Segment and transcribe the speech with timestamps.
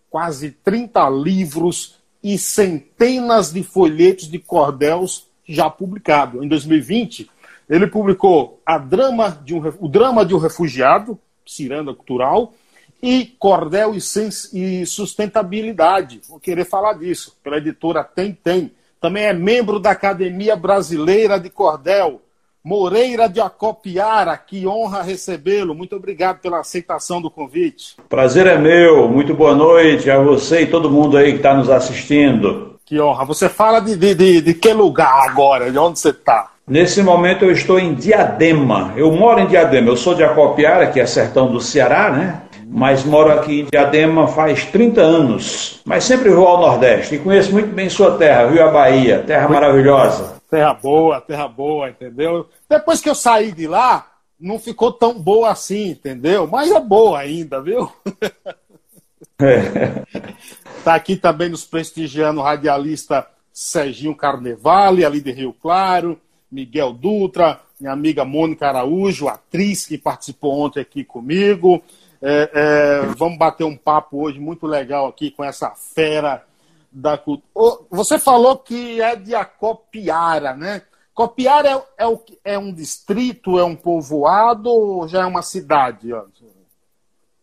[0.09, 6.41] quase 30 livros e centenas de folhetos de cordéis já publicados.
[6.41, 7.29] Em 2020,
[7.69, 8.59] ele publicou
[8.89, 12.53] drama um, o Drama de um Refugiado, ciranda cultural,
[13.01, 13.99] e cordel e,
[14.81, 16.21] e sustentabilidade.
[16.29, 18.71] Vou querer falar disso, pela editora Tem Tem.
[19.01, 22.21] Também é membro da Academia Brasileira de Cordel.
[22.63, 25.75] Moreira de Acopiara, que honra recebê-lo.
[25.75, 27.97] Muito obrigado pela aceitação do convite.
[28.07, 29.09] Prazer é meu.
[29.09, 32.79] Muito boa noite a você e todo mundo aí que está nos assistindo.
[32.85, 33.25] Que honra.
[33.25, 35.69] Você fala de, de, de, de que lugar agora?
[35.69, 36.52] De onde você está?
[36.65, 38.93] Nesse momento eu estou em Diadema.
[38.95, 39.89] Eu moro em Diadema.
[39.89, 42.41] Eu sou de Acopiara, que é sertão do Ceará, né?
[42.65, 45.81] Mas moro aqui em Diadema faz 30 anos.
[45.83, 49.49] Mas sempre vou ao Nordeste e conheço muito bem sua terra, Rio a Bahia, terra
[49.49, 50.41] maravilhosa.
[50.49, 52.47] Terra boa, terra boa, entendeu?
[52.69, 54.07] Depois que eu saí de lá,
[54.39, 56.47] não ficou tão boa assim, entendeu?
[56.47, 57.91] Mas é boa ainda, viu?
[59.41, 60.03] É.
[60.83, 66.19] Tá aqui também nos prestigiando o radialista Serginho Carnevale, ali de Rio Claro.
[66.53, 71.81] Miguel Dutra, minha amiga Mônica Araújo, atriz que participou ontem aqui comigo.
[72.21, 76.43] É, é, vamos bater um papo hoje muito legal aqui com essa fera
[76.91, 77.79] da cultura.
[77.89, 80.83] Você falou que é de Acopiara, né?
[81.13, 86.09] Copiara é, é, é, um distrito, é um povoado ou já é uma cidade?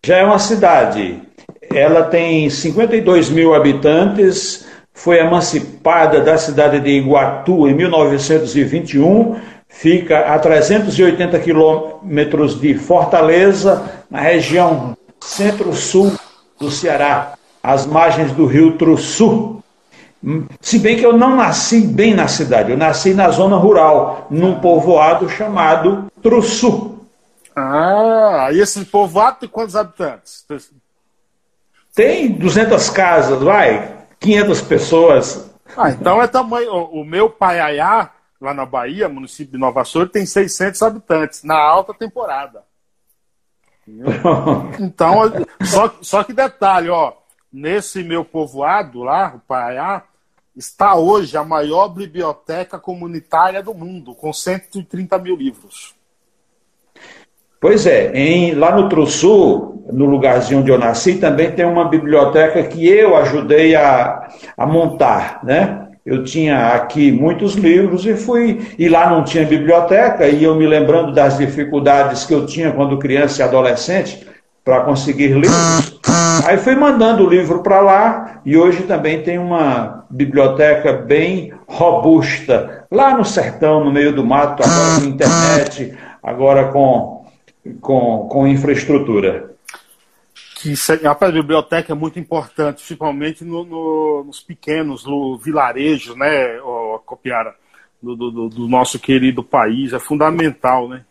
[0.04, 1.22] Já é uma cidade.
[1.72, 4.66] Ela tem 52 mil habitantes,
[5.03, 14.21] foi emancipada da cidade de Iguatu em 1921, fica a 380 quilômetros de Fortaleza, na
[14.21, 16.12] região centro-sul
[16.59, 19.62] do Ceará, às margens do rio Trussu.
[20.60, 24.60] Se bem que eu não nasci bem na cidade, eu nasci na zona rural, num
[24.60, 26.99] povoado chamado Trussu.
[27.56, 30.44] Ah, e esse povoado tem quantos habitantes?
[31.94, 35.50] Tem 200 casas, vai, 500 pessoas.
[35.76, 36.72] Ah, então é tamanho.
[36.72, 38.10] O, meu Paiaiá,
[38.41, 42.62] lá na Bahia, município de Nova Souza, tem 600 habitantes, na alta temporada.
[44.78, 45.22] Então,
[45.64, 47.12] só, só que detalhe, ó,
[47.53, 50.04] nesse meu povoado lá, o Paiaiá,
[50.54, 55.94] está hoje a maior biblioteca comunitária do mundo, com 130 mil livros.
[57.60, 62.62] Pois é, em, lá no Trussu, no lugarzinho onde eu nasci, também tem uma biblioteca
[62.62, 65.88] que eu ajudei a, a montar, né?
[66.06, 70.66] Eu tinha aqui muitos livros e fui, e lá não tinha biblioteca, e eu me
[70.66, 74.27] lembrando das dificuldades que eu tinha quando criança e adolescente
[74.65, 76.00] para conseguir livros.
[76.47, 82.87] Aí fui mandando o livro para lá e hoje também tem uma biblioteca bem robusta,
[82.91, 87.19] lá no sertão, no meio do mato, agora com internet, agora com
[87.81, 89.50] com, com infraestrutura.
[90.56, 90.75] Que
[91.06, 96.59] a biblioteca é muito importante, principalmente no, no, nos pequenos, no vilarejo, né,
[97.06, 97.54] Copiara,
[98.03, 101.04] do, do, do nosso querido país, é fundamental, né?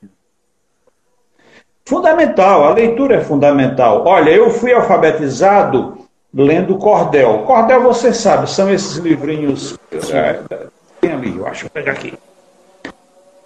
[1.86, 4.06] Fundamental, a leitura é fundamental.
[4.06, 5.98] Olha, eu fui alfabetizado
[6.31, 7.39] lendo Cordel.
[7.39, 9.78] Cordel, você sabe, são esses livrinhos.
[10.13, 10.39] É,
[11.01, 12.13] tem ali, eu acho, pega aqui.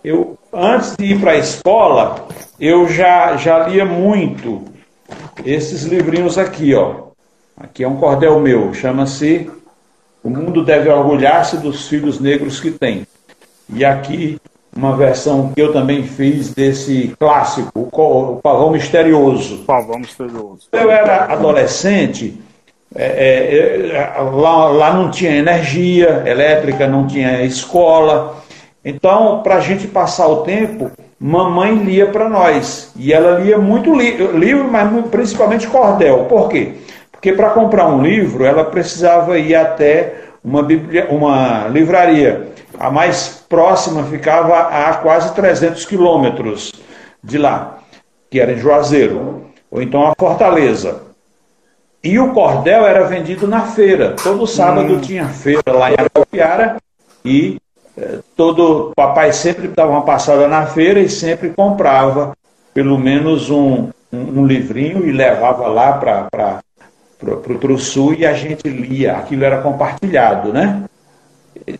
[0.03, 2.27] Eu, antes de ir para a escola,
[2.59, 4.65] eu já, já lia muito
[5.45, 7.03] esses livrinhos aqui, ó.
[7.55, 9.49] Aqui é um cordel meu, chama-se
[10.21, 13.07] O Mundo Deve Orgulhar-se dos Filhos Negros que Tem.
[13.69, 14.37] E aqui
[14.75, 19.59] uma versão que eu também fiz desse clássico, o Pavão Misterioso.
[19.59, 20.67] Pavão Misterioso.
[20.71, 22.41] Eu era adolescente,
[22.95, 28.42] é, é, lá, lá não tinha energia elétrica, não tinha escola.
[28.85, 32.91] Então, para a gente passar o tempo, mamãe lia para nós.
[32.95, 36.25] E ela lia muito li livro, mas principalmente cordel.
[36.25, 36.73] Por quê?
[37.11, 40.67] Porque para comprar um livro, ela precisava ir até uma,
[41.09, 42.49] uma livraria.
[42.77, 46.73] A mais próxima ficava a quase 300 quilômetros
[47.23, 47.77] de lá,
[48.29, 51.03] que era em Juazeiro, ou então a Fortaleza.
[52.03, 54.15] E o cordel era vendido na feira.
[54.21, 54.99] Todo sábado hum.
[54.99, 56.75] tinha feira lá em Arapiara
[57.23, 57.55] e
[58.35, 62.35] todo papai sempre dava uma passada na feira e sempre comprava
[62.73, 66.27] pelo menos um, um, um livrinho e levava lá para
[67.23, 70.83] para o sul e a gente lia, aquilo era compartilhado, né?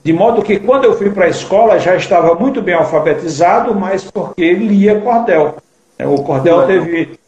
[0.02, 4.10] De modo que quando eu fui para a escola já estava muito bem alfabetizado, mas
[4.10, 5.58] porque lia cordel.
[6.00, 7.20] O cordel teve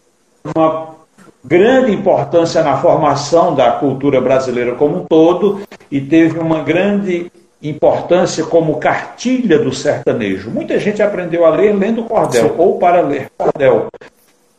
[0.55, 0.95] uma
[1.43, 5.61] grande importância na formação da cultura brasileira como um todo
[5.91, 7.29] e teve uma grande
[7.69, 10.49] importância como cartilha do sertanejo.
[10.49, 13.87] Muita gente aprendeu a ler lendo cordel ou para ler cordel.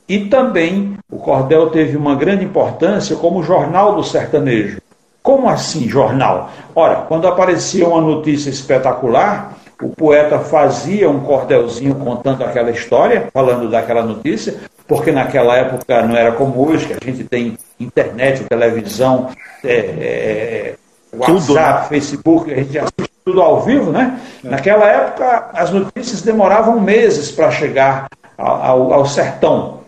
[0.08, 4.80] E também o cordel teve uma grande importância como jornal do sertanejo.
[5.22, 6.50] Como assim jornal?
[6.74, 13.68] Ora, quando aparecia uma notícia espetacular, o poeta fazia um cordelzinho contando aquela história, falando
[13.68, 14.54] daquela notícia,
[14.86, 19.30] porque naquela época não era como hoje, que a gente tem internet, televisão,
[19.64, 20.74] é, é,
[21.18, 21.86] WhatsApp, tudo, né?
[21.88, 24.20] Facebook, a gente assiste tudo ao vivo, né?
[24.44, 24.48] É.
[24.48, 28.08] Naquela época as notícias demoravam meses para chegar
[28.38, 29.80] ao, ao sertão.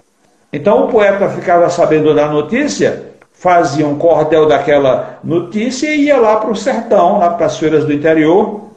[0.52, 6.36] Então o poeta ficava sabendo da notícia, fazia um cordel daquela notícia e ia lá
[6.36, 8.68] para o sertão, lá para as feiras do interior,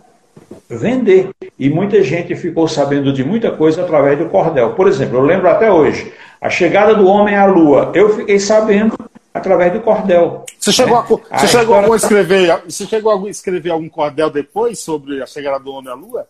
[0.69, 1.29] vender.
[1.57, 4.71] E muita gente ficou sabendo de muita coisa através do cordel.
[4.71, 7.91] Por exemplo, eu lembro até hoje, a chegada do homem à lua.
[7.93, 8.97] Eu fiquei sabendo
[9.33, 10.45] através do cordel.
[10.61, 14.77] Você chegou, a, você a chegou a escrever, você chegou a escrever algum cordel depois
[14.77, 16.27] sobre a chegada do homem à lua?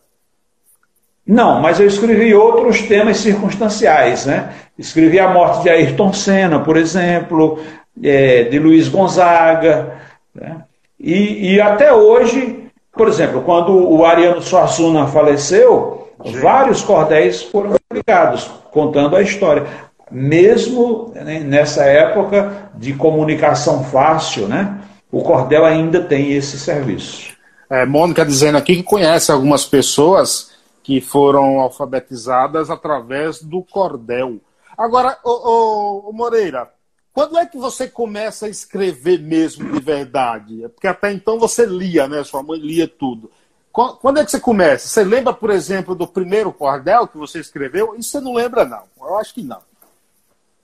[1.28, 4.54] Não, mas eu escrevi outros temas circunstanciais, né?
[4.80, 7.60] Escrevi a morte de Ayrton Senna, por exemplo,
[8.02, 10.00] é, de Luiz Gonzaga,
[10.34, 10.64] né?
[10.98, 16.40] e, e, até hoje, por exemplo, quando o Ariano Suassuna faleceu, Sim.
[16.40, 19.68] vários cordéis foram publicados, contando a história.
[20.12, 24.82] Mesmo né, nessa época de comunicação fácil, né?
[25.12, 27.32] O cordel ainda tem esse serviço.
[27.70, 30.52] É, Mônica dizendo aqui que conhece algumas pessoas
[30.84, 34.40] que foram alfabetizadas através do cordel.
[34.78, 36.70] Agora, ô, ô, ô, Moreira,
[37.14, 40.64] quando é que você começa a escrever mesmo de verdade?
[40.64, 42.24] É porque até então você lia, né?
[42.24, 43.32] Sua mãe lia tudo.
[43.72, 44.88] Quando é que você começa?
[44.88, 47.96] Você lembra, por exemplo, do primeiro cordel que você escreveu?
[47.96, 48.84] Isso você não lembra, não.
[49.00, 49.62] Eu acho que não.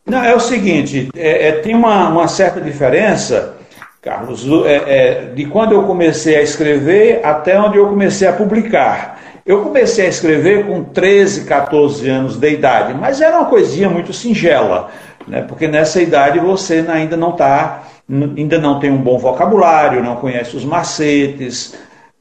[0.08, 3.58] Não, é o seguinte, é, é, tem uma, uma, certa diferença,
[4.02, 9.20] Carlos, é, é, de quando eu comecei a escrever até onde eu comecei a publicar.
[9.46, 14.14] Eu comecei a escrever com 13, 14 anos de idade, mas era uma coisinha muito
[14.14, 14.90] singela,
[15.28, 15.42] né?
[15.42, 20.56] porque nessa idade você ainda não está, ainda não tem um bom vocabulário, não conhece
[20.56, 21.78] os macetes,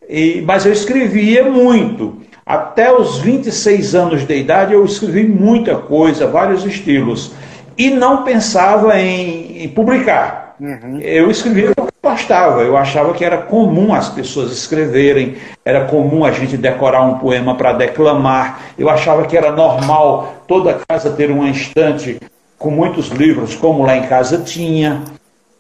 [0.09, 2.21] e, mas eu escrevia muito.
[2.45, 7.33] Até os 26 anos de idade eu escrevi muita coisa, vários estilos,
[7.77, 10.47] e não pensava em, em publicar.
[10.59, 10.99] Uhum.
[11.01, 15.85] Eu escrevia o que eu gostava, eu achava que era comum as pessoas escreverem, era
[15.85, 21.11] comum a gente decorar um poema para declamar, eu achava que era normal toda casa
[21.11, 22.19] ter uma estante
[22.59, 25.03] com muitos livros, como lá em casa tinha.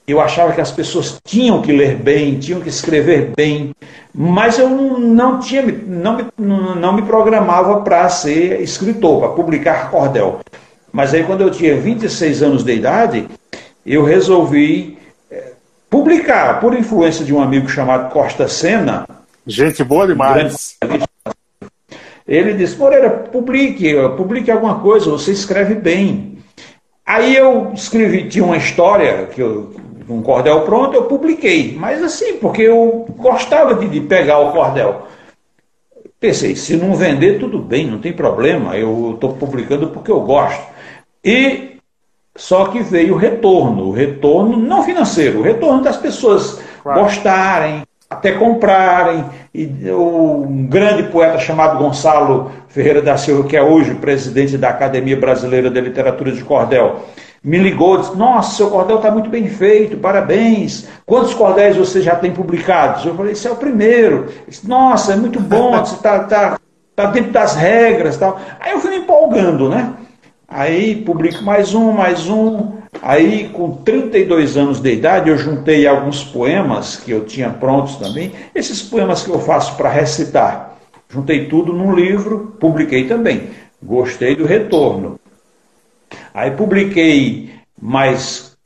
[0.08, 3.72] Eu achava que as pessoas tinham que ler bem, tinham que escrever bem,
[4.14, 10.40] mas eu não tinha, não me, não me programava para ser escritor, para publicar cordel.
[10.96, 13.28] Mas aí quando eu tinha 26 anos de idade,
[13.84, 14.96] eu resolvi
[15.30, 15.52] é,
[15.90, 19.06] publicar, por influência de um amigo chamado Costa Sena.
[19.46, 20.78] Gente boa demais.
[22.26, 26.38] Ele disse: Moreira, publique, publique alguma coisa, você escreve bem.
[27.04, 29.74] Aí eu escrevi, tinha uma história, que eu,
[30.08, 31.76] um cordel pronto, eu publiquei.
[31.78, 35.06] Mas assim, porque eu gostava de, de pegar o cordel.
[36.18, 40.74] Pensei, se não vender, tudo bem, não tem problema, eu estou publicando porque eu gosto.
[41.26, 41.78] E
[42.36, 47.00] só que veio o retorno, o retorno não financeiro, o retorno das pessoas claro.
[47.00, 49.24] gostarem, até comprarem.
[49.52, 55.16] E um grande poeta chamado Gonçalo Ferreira da Silva, que é hoje presidente da Academia
[55.16, 57.00] Brasileira de Literatura de Cordel,
[57.42, 60.86] me ligou e disse: Nossa, seu cordel está muito bem feito, parabéns.
[61.04, 63.04] Quantos cordéis você já tem publicados?
[63.04, 64.28] Eu falei: Esse é o primeiro.
[64.46, 66.60] Disse, Nossa, é muito bom, você está tá
[66.94, 68.38] tá dentro das regras tal.
[68.60, 69.92] Aí eu fui me empolgando, né?
[70.48, 72.76] Aí publico mais um, mais um.
[73.02, 78.32] Aí, com 32 anos de idade, eu juntei alguns poemas que eu tinha prontos também.
[78.54, 80.76] Esses poemas que eu faço para recitar.
[81.08, 83.50] Juntei tudo num livro, publiquei também.
[83.82, 85.18] Gostei do retorno.
[86.32, 87.50] Aí publiquei
[87.80, 88.56] mais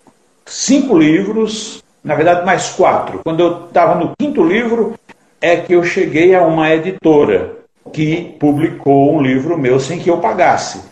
[0.44, 3.20] cinco livros, na verdade mais quatro.
[3.24, 4.94] Quando eu estava no quinto livro,
[5.40, 7.56] é que eu cheguei a uma editora
[7.92, 10.89] que publicou um livro meu sem que eu pagasse.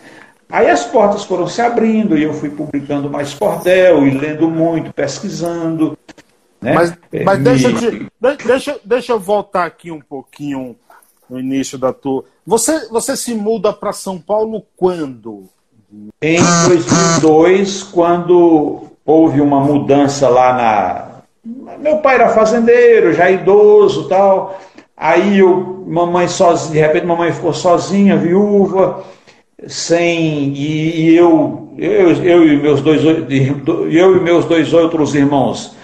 [0.51, 4.91] Aí as portas foram se abrindo e eu fui publicando mais cordel e lendo muito,
[4.91, 5.95] pesquisando.
[6.59, 6.73] Né?
[6.73, 7.43] Mas, é, mas Me...
[7.43, 8.07] deixa, de,
[8.43, 10.75] deixa, deixa eu voltar aqui um pouquinho
[11.29, 12.25] no início da tua.
[12.47, 15.43] Você, você se muda para São Paulo quando?
[16.19, 21.77] Em 2002, quando houve uma mudança lá na.
[21.77, 24.59] Meu pai era fazendeiro, já idoso tal.
[24.97, 29.03] Aí eu, mamãe sozinha, de repente mamãe ficou sozinha, viúva
[29.67, 35.75] sem e, e eu, eu, eu e meus dois eu e meus dois outros irmãos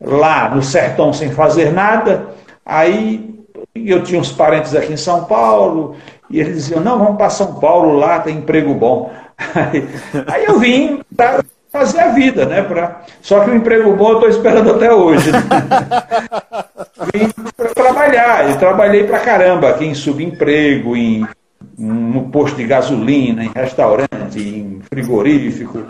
[0.00, 2.28] lá no sertão sem fazer nada.
[2.64, 3.28] Aí
[3.74, 5.96] eu tinha uns parentes aqui em São Paulo
[6.30, 9.12] e eles diziam: "Não, vamos para São Paulo, lá tem emprego bom".
[9.54, 9.88] Aí,
[10.26, 12.60] aí eu vim para fazer a vida, né?
[12.62, 13.02] Pra...
[13.22, 15.30] Só que o emprego bom eu estou esperando até hoje.
[15.30, 15.38] Né?
[17.14, 21.24] vim para trabalhar, eu trabalhei para caramba aqui em subemprego, em
[21.78, 25.86] no posto de gasolina, em restaurante, em frigorífico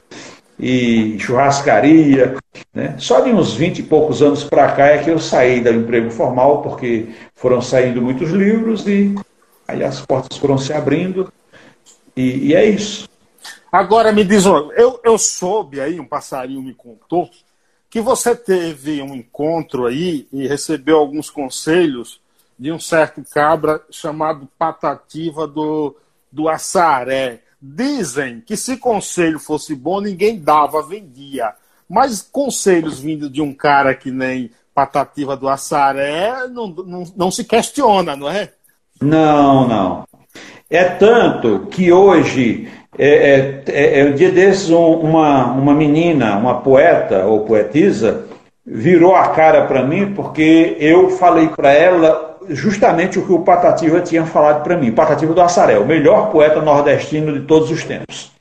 [0.59, 2.37] e churrascaria.
[2.75, 2.97] Né?
[2.99, 6.11] Só de uns 20 e poucos anos para cá é que eu saí do emprego
[6.11, 9.14] formal, porque foram saindo muitos livros e
[9.66, 11.33] aí as portas foram se abrindo.
[12.14, 13.09] E, e é isso.
[13.73, 17.30] Agora me diz, eu, eu soube aí, um passarinho me contou,
[17.88, 22.21] que você teve um encontro aí e recebeu alguns conselhos
[22.58, 25.94] de um certo cabra chamado Patativa do,
[26.30, 27.40] do Assaré.
[27.60, 31.52] Dizem que se conselho fosse bom, ninguém dava, vendia.
[31.88, 37.44] Mas conselhos vindo de um cara que nem Patativa do Assaré não, não, não se
[37.44, 38.52] questiona, não é?
[39.00, 40.04] Não, não.
[40.70, 46.36] É tanto que hoje, é, é, é, é um dia desses, um, uma, uma menina,
[46.36, 48.26] uma poeta ou poetisa,
[48.66, 54.00] virou a cara para mim porque eu falei para ela justamente o que o Patativa
[54.00, 54.92] tinha falado para mim.
[54.92, 58.32] Patativa do Assaré, o melhor poeta nordestino de todos os tempos.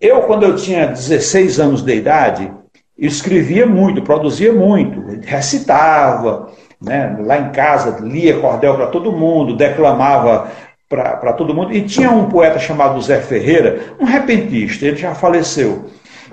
[0.00, 2.50] Eu, quando eu tinha 16 anos de idade,
[2.98, 6.50] escrevia muito, produzia muito, recitava,
[6.80, 7.16] né?
[7.20, 10.50] lá em casa lia cordel para todo mundo, declamava
[10.88, 11.72] para todo mundo.
[11.72, 15.86] E tinha um poeta chamado Zé Ferreira, um repentista, ele já faleceu.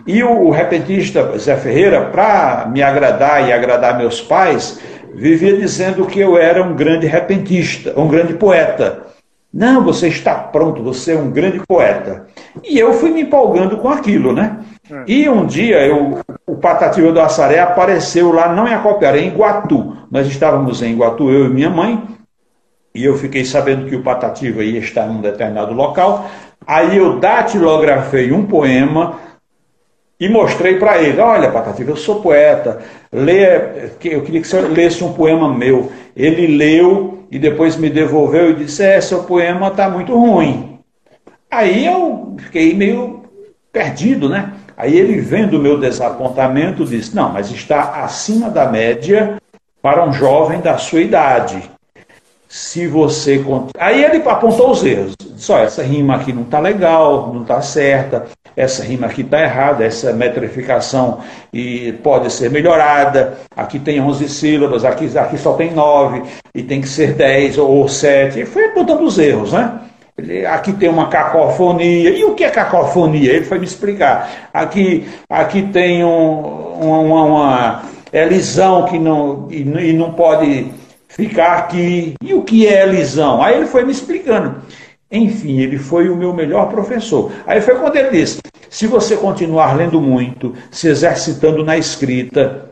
[0.05, 4.79] E o, o repentista Zé Ferreira, para me agradar e agradar meus pais,
[5.13, 9.08] vivia dizendo que eu era um grande repentista, um grande poeta.
[9.51, 12.28] Não, você está pronto, você é um grande poeta.
[12.63, 14.60] E eu fui me empolgando com aquilo, né?
[14.92, 15.04] É.
[15.08, 19.98] E um dia eu, o Patativa do Assaré apareceu lá, não em Acopiaré, em Iguatu.
[20.12, 22.04] Nós estávamos em Iguatu, eu e minha mãe,
[22.94, 26.30] e eu fiquei sabendo que o Patativa ia estar num determinado local.
[26.66, 29.18] Aí eu datilografei um poema
[30.20, 32.80] e mostrei para ele: olha, Patativa, eu sou poeta,
[33.12, 33.56] lê,
[34.04, 35.92] eu queria que você lesse um poema meu.
[36.16, 40.80] Ele leu e depois me devolveu e disse: é, seu poema está muito ruim.
[41.50, 43.24] Aí eu fiquei meio
[43.72, 44.54] perdido, né?
[44.76, 49.42] Aí ele, vendo o meu desapontamento, disse: não, mas está acima da média
[49.82, 51.62] para um jovem da sua idade.
[52.48, 53.44] Se você.
[53.78, 55.14] Aí ele apontou os erros.
[55.50, 58.27] Olha, essa rima aqui não está legal, não está certa
[58.60, 61.19] essa rima aqui está errada, essa metrificação
[61.53, 66.81] e pode ser melhorada, aqui tem 11 sílabas, aqui, aqui só tem 9, e tem
[66.81, 69.79] que ser 10 ou 7, e foi botando os erros, né?
[70.51, 72.10] Aqui tem uma cacofonia.
[72.10, 73.31] E o que é cacofonia?
[73.31, 74.50] Ele foi me explicar.
[74.53, 76.41] Aqui, aqui tem um,
[76.81, 80.74] uma, uma elisão que não, e, e não pode
[81.08, 82.15] ficar aqui.
[82.22, 83.41] E o que é elisão?
[83.41, 84.55] Aí ele foi me explicando.
[85.12, 87.32] Enfim, ele foi o meu melhor professor.
[87.48, 88.39] Aí foi quando ele disse:
[88.70, 92.70] se você continuar lendo muito, se exercitando na escrita,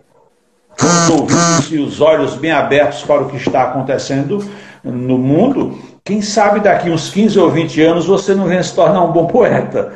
[0.79, 4.47] com os ouvidos e os olhos bem abertos para o que está acontecendo
[4.83, 9.03] no mundo, quem sabe daqui uns 15 ou 20 anos você não vem se tornar
[9.03, 9.93] um bom poeta.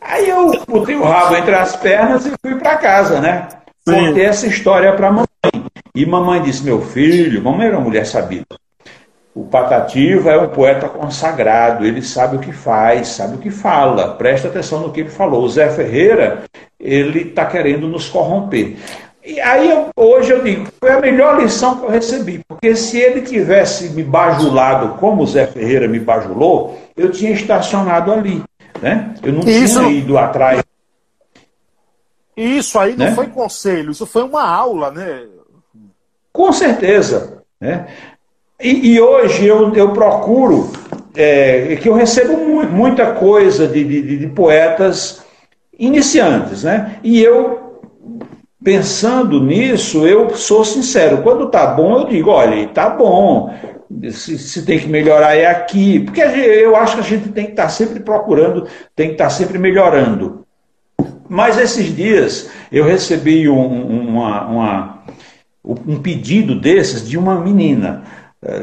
[0.00, 3.48] Aí eu botei o rabo entre as pernas e fui para casa, né?
[3.84, 5.26] Contei essa história para a mamãe.
[5.94, 8.46] E mamãe disse: Meu filho, mamãe era uma mulher sabida.
[9.34, 14.14] O Patativa é um poeta consagrado, ele sabe o que faz, sabe o que fala,
[14.14, 15.42] presta atenção no que ele falou.
[15.42, 16.44] O Zé Ferreira,
[16.78, 18.76] ele está querendo nos corromper.
[19.24, 22.98] E aí, eu, hoje eu digo, foi a melhor lição que eu recebi, porque se
[22.98, 28.40] ele tivesse me bajulado como o Zé Ferreira me bajulou, eu tinha estacionado ali.
[28.80, 29.14] Né?
[29.20, 30.62] Eu não isso, tinha ido atrás.
[32.36, 33.14] Isso aí não né?
[33.14, 35.22] foi conselho, isso foi uma aula, né?
[36.32, 37.42] Com certeza.
[37.60, 37.86] Né?
[38.60, 40.70] E, e hoje eu, eu procuro,
[41.14, 45.22] é, que eu recebo mu muita coisa de, de, de poetas
[45.78, 46.98] iniciantes, né?
[47.02, 47.64] E eu
[48.64, 51.22] pensando nisso, eu sou sincero.
[51.22, 53.54] Quando tá bom, eu digo, olha, tá bom.
[54.10, 56.00] Se, se, tem que melhorar é aqui.
[56.00, 59.24] Porque eu acho que a gente tem que estar tá sempre procurando, tem que estar
[59.24, 60.46] tá sempre melhorando.
[61.28, 65.04] Mas esses dias eu recebi um, uma, uma,
[65.64, 68.04] um pedido desses de uma menina,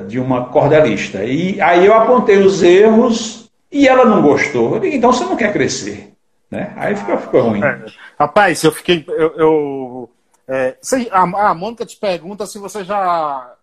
[0.08, 1.24] de uma cordelista.
[1.24, 4.76] E aí eu apontei os erros e ela não gostou.
[4.76, 6.14] Eu digo, então você não quer crescer.
[6.50, 6.74] Né?
[6.76, 7.64] Aí ficou, ficou ruim.
[7.64, 7.86] É,
[8.20, 9.06] rapaz, eu fiquei.
[9.08, 10.10] Eu, eu
[10.48, 10.76] é,
[11.12, 13.54] a, a Mônica te pergunta se você já,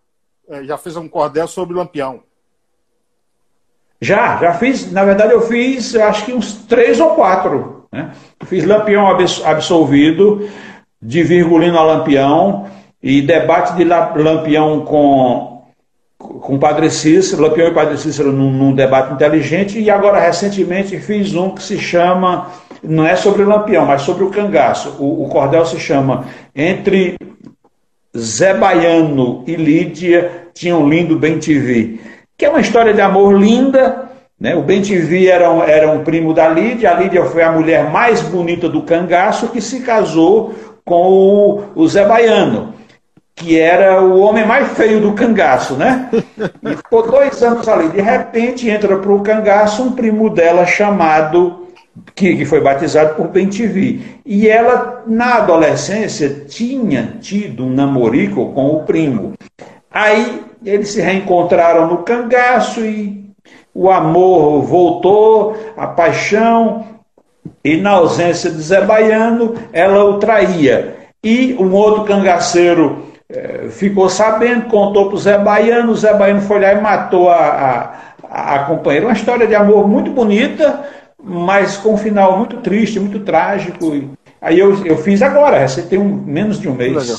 [0.49, 2.21] é, já fez um cordel sobre Lampião.
[4.01, 4.91] Já, já fiz.
[4.91, 7.87] Na verdade, eu fiz acho que uns três ou quatro.
[7.91, 8.11] Né?
[8.45, 10.49] Fiz Lampião absolvido,
[11.01, 12.69] de Virgulino a Lampião,
[13.01, 15.48] e debate de Lampião com,
[16.41, 21.33] com Padre Cícero, Lampião e Padre Cícero num, num debate inteligente, e agora recentemente fiz
[21.33, 22.47] um que se chama
[22.83, 24.95] não é sobre o lampião, mas sobre o cangaço.
[24.99, 27.17] O, o cordel se chama Entre
[28.17, 31.99] Zé Baiano e Lídia tinha um lindo bem TV,
[32.37, 34.09] que é uma história de amor linda.
[34.39, 34.55] Né?
[34.55, 37.91] O bem TV era um, era um primo da Lídia, a Lídia foi a mulher
[37.91, 40.53] mais bonita do cangaço que se casou
[40.85, 42.78] com o, o Zé Baiano
[43.39, 46.09] que era o homem mais feio do cangaço, né?
[46.61, 47.87] E ficou dois anos ali.
[47.87, 51.67] De repente entra para o cangaço um primo dela chamado
[52.13, 58.75] que, que foi batizado por TV E ela, na adolescência, tinha tido um namorico com
[58.75, 59.33] o primo.
[59.89, 63.23] Aí eles se reencontraram no cangaço e
[63.73, 66.85] o amor voltou, a paixão,
[67.63, 70.97] e na ausência de Zé Baiano, ela o traía.
[71.23, 76.41] E um outro cangaceiro eh, ficou sabendo, contou para o Zé Baiano, o Zé Baiano
[76.41, 79.05] foi lá e matou a, a, a companheira.
[79.05, 80.83] Uma história de amor muito bonita,
[81.21, 83.85] mas com um final muito triste, muito trágico.
[84.41, 86.95] Aí eu, eu fiz agora, você tem um, menos de um mês.
[86.95, 87.17] Legal.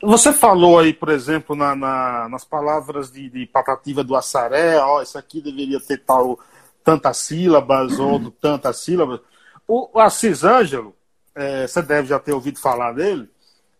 [0.00, 5.02] Você falou aí, por exemplo, na, na, nas palavras de, de, Patativa do Assaré, ó,
[5.02, 6.38] isso aqui deveria ter tal
[6.84, 9.20] tantas sílabas ou tantas sílabas.
[9.66, 10.94] O, o Assis Ângelo,
[11.34, 13.28] é, você deve já ter ouvido falar dele,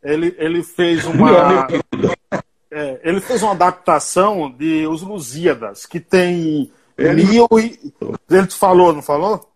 [0.03, 1.67] ele, ele fez uma.
[2.71, 7.25] É, ele fez uma adaptação de Os Lusíadas, que tem ele...
[7.25, 7.93] Mil e...
[8.31, 9.49] Ele te falou, não falou?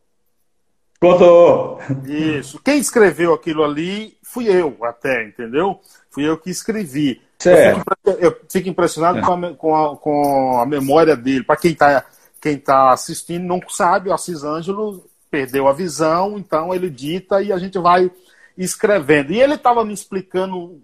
[0.99, 1.81] Contou.
[2.07, 2.61] Isso.
[2.65, 5.81] Quem escreveu aquilo ali fui eu, até, entendeu?
[6.11, 7.21] Fui eu que escrevi.
[7.39, 7.79] Certo.
[7.79, 9.23] Eu, fico, eu fico impressionado é.
[9.23, 11.43] com, a, com, a, com, a, memória dele.
[11.43, 12.05] Para quem está
[12.41, 17.53] quem tá assistindo, não sabe, o Assis Ângelo perdeu a visão, então ele dita e
[17.53, 18.11] a gente vai
[18.57, 19.33] escrevendo.
[19.33, 20.81] E ele estava me explicando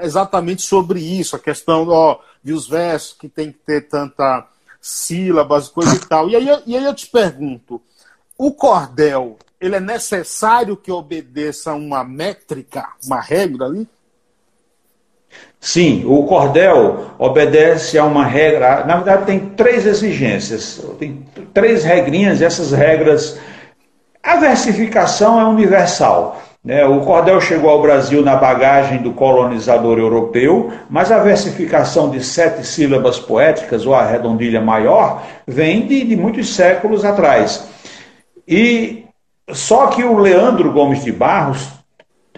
[0.00, 4.46] exatamente sobre isso, a questão ó, de os versos que tem que ter tanta
[4.80, 6.28] sílabas, coisa e tal.
[6.28, 7.80] E aí, e aí eu te pergunto,
[8.36, 13.88] o cordel, ele é necessário que obedeça uma métrica, uma regra ali?
[15.60, 18.84] Sim, o cordel obedece a uma regra.
[18.84, 23.38] Na verdade, tem três exigências, tem três regrinhas, essas regras.
[24.22, 26.42] A versificação é universal.
[26.64, 26.84] Né?
[26.84, 32.64] O cordel chegou ao Brasil na bagagem do colonizador europeu, mas a versificação de sete
[32.64, 37.68] sílabas poéticas, ou a redondilha maior, vem de, de muitos séculos atrás.
[38.46, 39.06] E
[39.50, 41.68] só que o Leandro Gomes de Barros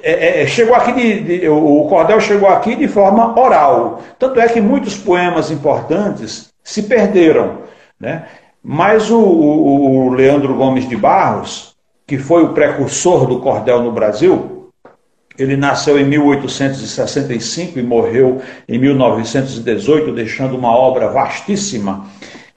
[0.03, 4.01] é, é, é chegou aqui de, de, o cordel chegou aqui de forma oral.
[4.19, 7.59] Tanto é que muitos poemas importantes se perderam.
[8.01, 8.25] Né?
[8.63, 11.74] Mas o, o, o Leandro Gomes de Barros,
[12.07, 14.71] que foi o precursor do cordel no Brasil,
[15.37, 22.07] ele nasceu em 1865 e morreu em 1918, deixando uma obra vastíssima.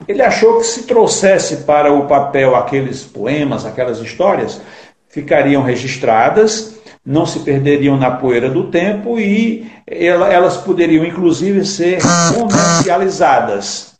[0.06, 4.60] Ele achou que se trouxesse para o papel aqueles poemas, aquelas histórias,
[5.08, 11.98] ficariam registradas, não se perderiam na poeira do tempo e elas poderiam, inclusive, ser
[12.34, 13.94] comercializadas.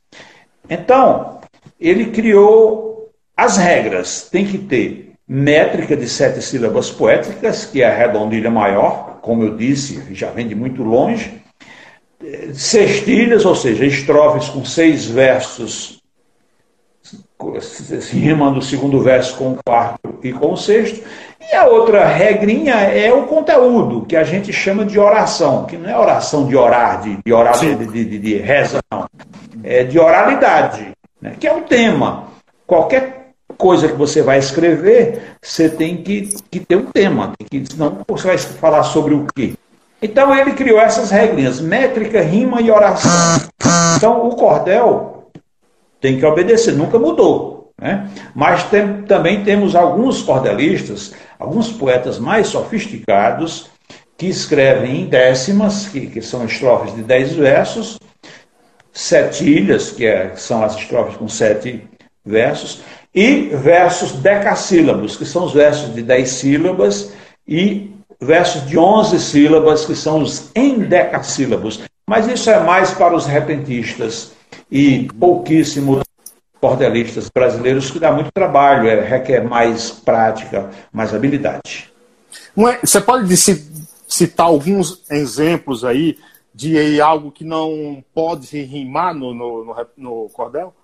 [0.70, 1.40] Então,
[1.80, 4.28] ele criou as regras.
[4.30, 9.57] Tem que ter métrica de sete sílabas poéticas, que é a redondilha maior, como eu
[9.57, 11.43] disse, já vem de muito longe.
[12.55, 16.01] Sextilhas, ou seja, estrofes com seis versos,
[18.11, 21.03] rimando o segundo verso com o quarto e com o sexto,
[21.41, 25.88] E a outra regrinha é o conteúdo, que a gente chama de oração, que não
[25.88, 29.07] é oração de orar, de, de orar de, de, de, reza, não.
[29.62, 31.35] É de oralidade, né?
[31.38, 32.25] que é o tema.
[32.67, 33.17] Qualquer
[33.59, 38.29] coisa que você vai escrever, você tem que, que ter um tema, que, senão você
[38.29, 39.55] vai falar sobre o quê?
[40.01, 43.11] Então ele criou essas regrinhas, métrica, rima e oração.
[43.97, 45.31] Então o cordel
[46.01, 47.73] tem que obedecer, nunca mudou.
[47.81, 48.09] Né?
[48.35, 53.71] Mas tem, também temos alguns cordelistas, alguns poetas mais sofisticados,
[54.16, 58.01] que escrevem em décimas, que, que são estrofes de dez versos,
[58.92, 61.88] setilhas, que, é, são as estrofes com sete
[62.27, 62.83] versos,
[63.14, 67.12] e versos decassílabos, que são os versos de dez sílabas,
[67.47, 67.90] e
[68.21, 71.81] versos de onze sílabas, que são os endecassílabos.
[72.07, 74.33] Mas isso é mais para os repentistas
[74.71, 76.03] e pouquíssimos
[76.61, 81.92] cordelistas brasileiros, que dá muito trabalho, é, requer mais prática, mais habilidade.
[82.57, 83.35] É, você pode
[84.09, 86.18] citar alguns exemplos aí
[86.53, 90.75] de algo que não pode rimar no, no, no, no cordel?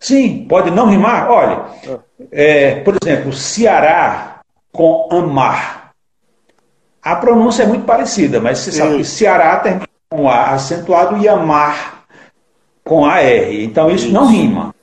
[0.00, 1.30] Sim, pode não rimar.
[1.30, 1.64] Olha,
[2.32, 4.40] é, por exemplo, Ceará
[4.72, 5.92] com amar.
[7.02, 11.28] A pronúncia é muito parecida, mas você sabe que Ceará termina com A acentuado e
[11.28, 12.04] amar
[12.82, 13.52] com AR.
[13.52, 14.14] Então isso, isso.
[14.14, 14.74] não rima.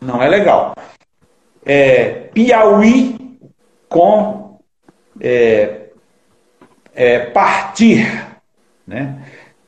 [0.00, 0.74] Não é legal.
[1.64, 3.38] É, Piauí
[3.88, 4.58] com
[5.20, 5.88] é,
[6.94, 8.26] é, partir.
[8.86, 9.22] Né?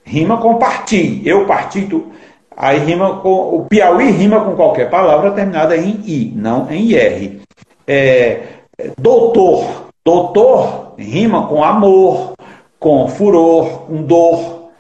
[0.05, 1.27] Rima com partir.
[1.27, 1.83] Eu parti.
[1.83, 2.13] Tu,
[2.57, 3.57] Aí rima com.
[3.57, 7.43] O Piauí rima com qualquer palavra terminada em I, não em IR.
[7.87, 8.43] É,
[8.99, 9.87] doutor.
[10.05, 12.35] Doutor rima com amor,
[12.79, 14.71] com furor, com dor,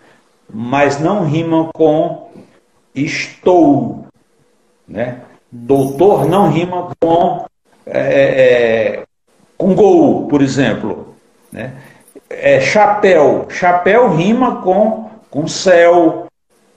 [0.49, 2.31] mas não rima com
[2.95, 4.07] estou.
[4.87, 5.21] Né?
[5.51, 7.45] Doutor não rima com,
[7.85, 9.03] é, é,
[9.59, 11.15] com gol, por exemplo.
[11.53, 11.73] Né?
[12.31, 13.47] É, chapéu.
[13.51, 16.26] Chapéu rima com, com céu,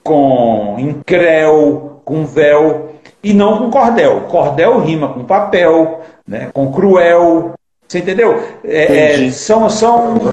[0.02, 4.22] com incréu, com véu, e não com cordel.
[4.22, 7.54] Cordel rima com papel, né, com cruel.
[7.86, 8.40] Você entendeu?
[8.64, 10.30] É, é, são, são,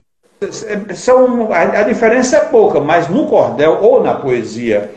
[0.94, 4.92] são, a, a diferença é pouca, mas no cordel ou na poesia,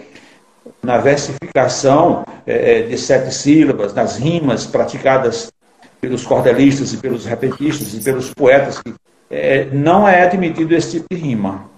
[0.83, 5.50] na versificação é, é de sete sílabas, nas rimas praticadas
[6.00, 8.83] pelos cordelistas e pelos repentistas e pelos poetas,
[9.30, 11.69] é, não é admitido esse tipo de rima.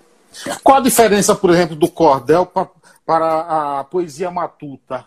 [0.63, 2.69] Qual a diferença, por exemplo, do cordel para
[3.07, 5.05] para a poesia matuta?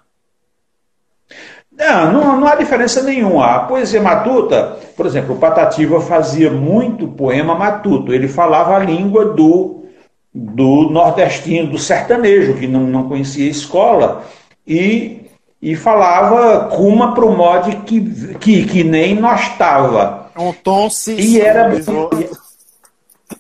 [1.72, 3.46] Não, não, não, há diferença nenhuma.
[3.56, 8.14] A poesia matuta, por exemplo, o Patativa fazia muito poema matuto.
[8.14, 9.86] Ele falava a língua do,
[10.34, 14.24] do nordestino, do sertanejo, que não, não conhecia escola,
[14.66, 15.30] e,
[15.62, 20.32] e falava cuma para o mod que, que, que nem nós estava.
[20.38, 21.72] Um tom se e era,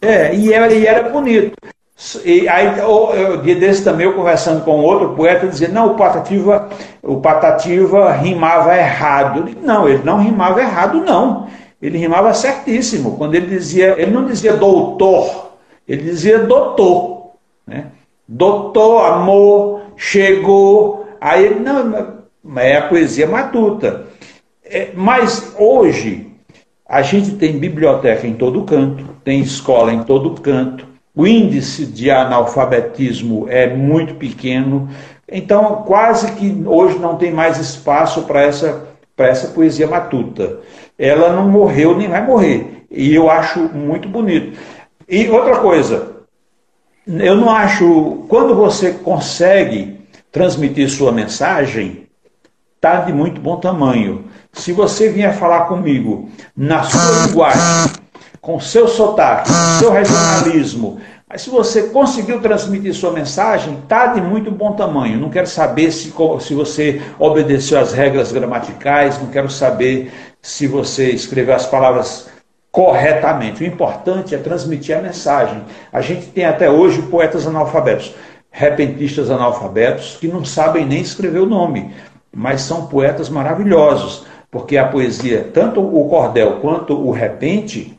[0.02, 1.56] é, e era, e era bonito.
[2.26, 6.70] E aí, o dia desse também, eu conversando com outro poeta, dizia, não, o Patativa,
[7.02, 9.40] o Patativa rimava errado.
[9.40, 11.48] Eu disse, não, ele não rimava errado, não.
[11.82, 13.18] Ele rimava certíssimo.
[13.18, 15.54] Quando ele dizia, ele não dizia doutor,
[15.88, 17.32] ele dizia doutor.
[17.66, 17.86] Né?
[18.28, 21.08] Doutor, amor, chegou.
[21.22, 22.26] Aí ele, não,
[22.58, 24.06] é a poesia matuta.
[24.64, 26.28] É, mas hoje,
[26.88, 32.12] a gente tem biblioteca em todo canto, tem escola em todo canto, o índice de
[32.12, 34.90] analfabetismo é muito pequeno,
[35.32, 40.60] então quase que hoje não tem mais espaço para essa, essa poesia matuta.
[41.00, 44.58] Ela não morreu nem vai morrer, e eu acho muito bonito.
[45.08, 46.16] E outra coisa,
[47.08, 48.26] eu não acho.
[48.28, 50.00] Quando você consegue
[50.32, 52.08] transmitir sua mensagem,
[52.76, 54.26] está de muito bom tamanho.
[54.52, 58.05] Se você vier falar comigo na sua linguagem,
[58.46, 61.00] com seu sotaque, com seu regionalismo.
[61.28, 65.20] Mas se você conseguiu transmitir sua mensagem, está de muito bom tamanho.
[65.20, 71.10] Não quero saber se, se você obedeceu às regras gramaticais, não quero saber se você
[71.10, 72.28] escreveu as palavras
[72.72, 73.64] corretamente.
[73.64, 75.64] O importante é transmitir a mensagem.
[75.92, 78.14] A gente tem até hoje poetas analfabetos,
[78.52, 81.96] repentistas analfabetos, que não sabem nem escrever o nome,
[82.32, 87.95] mas são poetas maravilhosos, porque a poesia, tanto o cordel quanto o repente,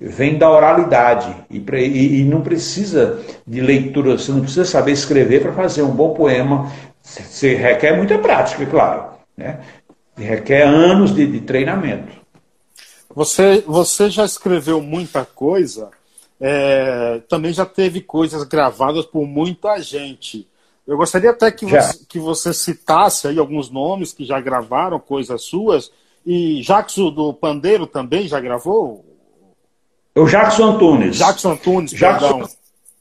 [0.00, 5.42] vem da oralidade e, e, e, não precisa de leitura, você não precisa saber escrever
[5.42, 6.70] para fazer um bom poema.
[7.02, 9.10] Você requer muita prática, claro.
[9.36, 9.60] Né?
[10.16, 12.12] Requer anos de, de treinamento.
[13.14, 15.90] Você, você já escreveu muita coisa,
[16.38, 20.46] é, também já teve coisas gravadas por muita gente.
[20.86, 25.42] Eu gostaria até que, você, que você citasse aí alguns nomes que já gravaram coisas
[25.42, 25.90] suas
[26.24, 29.04] E Jackson do Pandeiro também já gravou?
[30.16, 31.18] O Jackson Antunes.
[31.18, 32.48] Jackson Antunes, Jackson, perdão.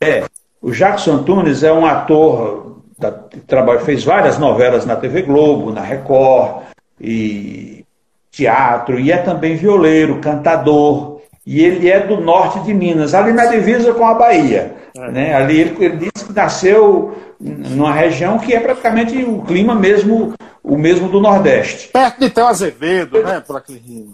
[0.01, 0.25] É,
[0.61, 5.71] o Jackson Antunes é um ator da, que trabalha, fez várias novelas na TV Globo,
[5.71, 6.63] na Record,
[6.99, 7.85] e
[8.31, 13.45] teatro, e é também violeiro, cantador, e ele é do norte de Minas, ali na
[13.45, 14.75] divisa com a Bahia.
[14.93, 15.11] É.
[15.11, 15.33] Né?
[15.33, 20.77] Ali ele, ele disse que nasceu numa região que é praticamente o clima mesmo, o
[20.77, 21.89] mesmo do Nordeste.
[21.89, 23.41] Perto de Teu Azevedo, né?
[23.45, 24.09] Por aquele...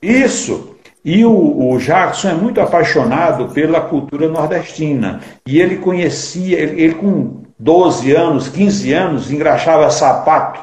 [0.00, 0.71] Isso.
[1.04, 5.20] E o, o, Jackson é muito apaixonado pela cultura nordestina.
[5.44, 10.60] E ele conhecia, ele, ele, com 12 anos, 15 anos, engraxava sapato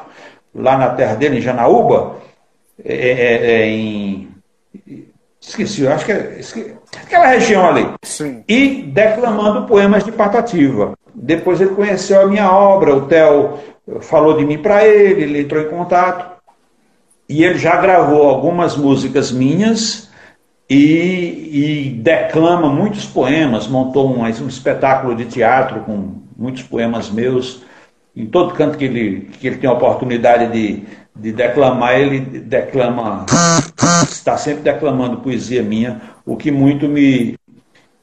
[0.54, 2.16] lá na terra dele, em Janaúba,
[2.82, 4.28] é, é, é, em.
[5.38, 6.36] Esqueci, acho que é.
[6.38, 7.86] Esqueci, aquela região ali.
[8.02, 8.42] Sim.
[8.48, 10.94] E declamando poemas de Patativa.
[11.14, 13.58] Depois ele conheceu a minha obra, o Theo
[14.00, 16.30] falou de mim para ele, ele entrou em contato.
[17.28, 20.09] E ele já gravou algumas músicas minhas
[20.70, 27.62] e, e declama muitos poemas, montou um, um espetáculo de teatro com muitos poemas meus.
[28.16, 30.84] Em todo canto que ele, que ele tem a oportunidade de,
[31.16, 33.26] de declamar, ele declama,
[34.08, 37.36] está sempre declamando poesia minha, o que muito me,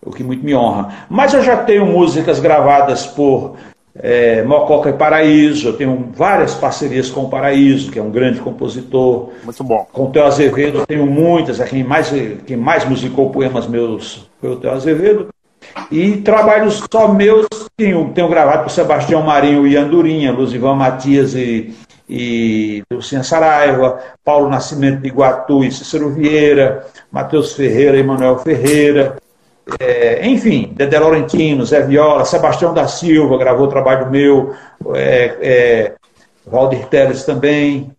[0.01, 1.05] o que muito me honra.
[1.09, 3.55] Mas eu já tenho músicas gravadas por
[3.99, 8.39] é, Mococa e Paraíso, eu tenho várias parcerias com o Paraíso, que é um grande
[8.39, 9.29] compositor.
[9.43, 9.87] Muito bom.
[9.91, 12.11] Com o Teo Azevedo, eu tenho muitas, é quem mais,
[12.45, 15.29] quem mais musicou poemas meus foi o Teo Azevedo.
[15.91, 21.73] E trabalhos só meus, tenho, tenho gravado com Sebastião Marinho e Andurinha, Luzivan Matias e,
[22.09, 29.17] e Luciana Saraiva, Paulo Nascimento de Iguatu e Cícero Vieira, Matheus Ferreira e Manuel Ferreira,
[29.79, 34.55] é, enfim, Dedé Laurentino, Zé Viola, Sebastião da Silva gravou trabalho meu,
[34.93, 35.95] é, é,
[36.45, 37.91] Valdir Teles também.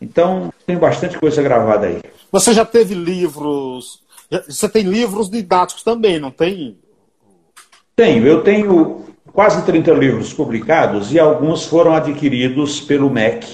[0.00, 2.00] Então, tem bastante coisa gravada aí.
[2.30, 4.02] Você já teve livros.
[4.48, 6.78] Você tem livros didáticos também, não tem?
[7.96, 8.26] Tenho.
[8.26, 13.46] Eu tenho quase 30 livros publicados e alguns foram adquiridos pelo MEC.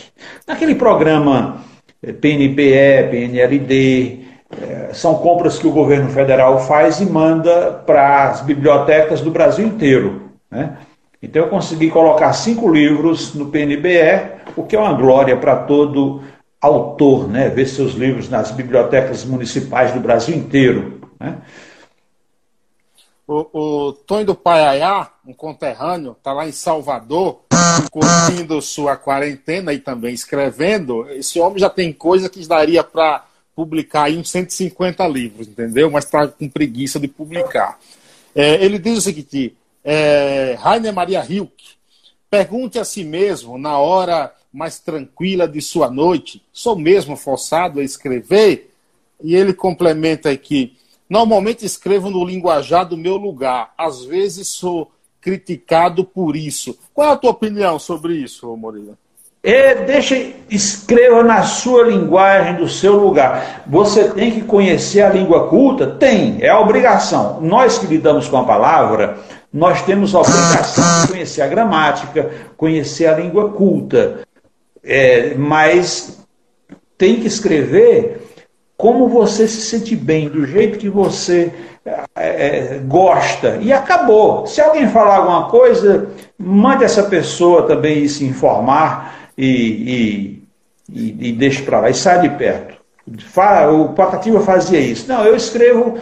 [0.47, 1.65] Naquele programa
[2.01, 4.26] PNPE, PNLD, é,
[4.93, 10.31] são compras que o governo federal faz e manda para as bibliotecas do Brasil inteiro.
[10.51, 10.77] Né?
[11.23, 16.23] Então eu consegui colocar cinco livros no PNBE, o que é uma glória para todo
[16.61, 17.49] autor, né?
[17.49, 21.01] ver seus livros nas bibliotecas municipais do Brasil inteiro.
[21.21, 21.39] Né?
[23.27, 27.41] O, o Tonho do Paiaiá, um conterrâneo, está lá em Salvador,
[27.91, 31.11] curtindo sua quarentena e também escrevendo.
[31.11, 33.25] Esse homem já tem coisa que daria para
[33.57, 35.91] publicar aí uns 150 livros, entendeu?
[35.91, 37.81] Mas está com preguiça de publicar.
[38.35, 41.71] É, ele diz o seguinte: é, Rainer Maria Hilke,
[42.31, 47.85] pergunte a si mesmo, na hora mais tranquila de sua noite, sou mesmo forçado a
[47.85, 48.71] escrever?
[49.25, 50.77] E ele complementa aqui:
[51.09, 56.79] normalmente escrevo no linguajar do meu lugar, às vezes sou criticado por isso.
[56.93, 58.99] Qual é a tua opinião sobre isso, Moreira?
[59.47, 63.63] É, deixa, escreva na sua linguagem, do seu lugar.
[63.69, 65.87] Você tem que conhecer a língua culta?
[65.87, 67.39] Tem, é a obrigação.
[67.41, 69.19] Nós que lidamos com a palavra,
[69.53, 74.19] nós temos a obrigação de conhecer a gramática, conhecer a língua culta.
[74.83, 76.27] É, mas
[76.99, 78.27] tem que escrever
[78.77, 81.53] como você se sente bem, do jeito que você
[81.85, 83.59] é, é, gosta.
[83.61, 84.45] E acabou.
[84.45, 90.43] Se alguém falar alguma coisa, mande essa pessoa também se informar e, e,
[90.93, 92.77] e, e deixa para lá, e sai de perto.
[93.73, 95.09] O Patativa fazia isso.
[95.09, 95.97] Não, eu escrevo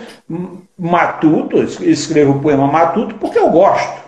[0.78, 4.04] matuto, escrevo poema matuto porque eu gosto.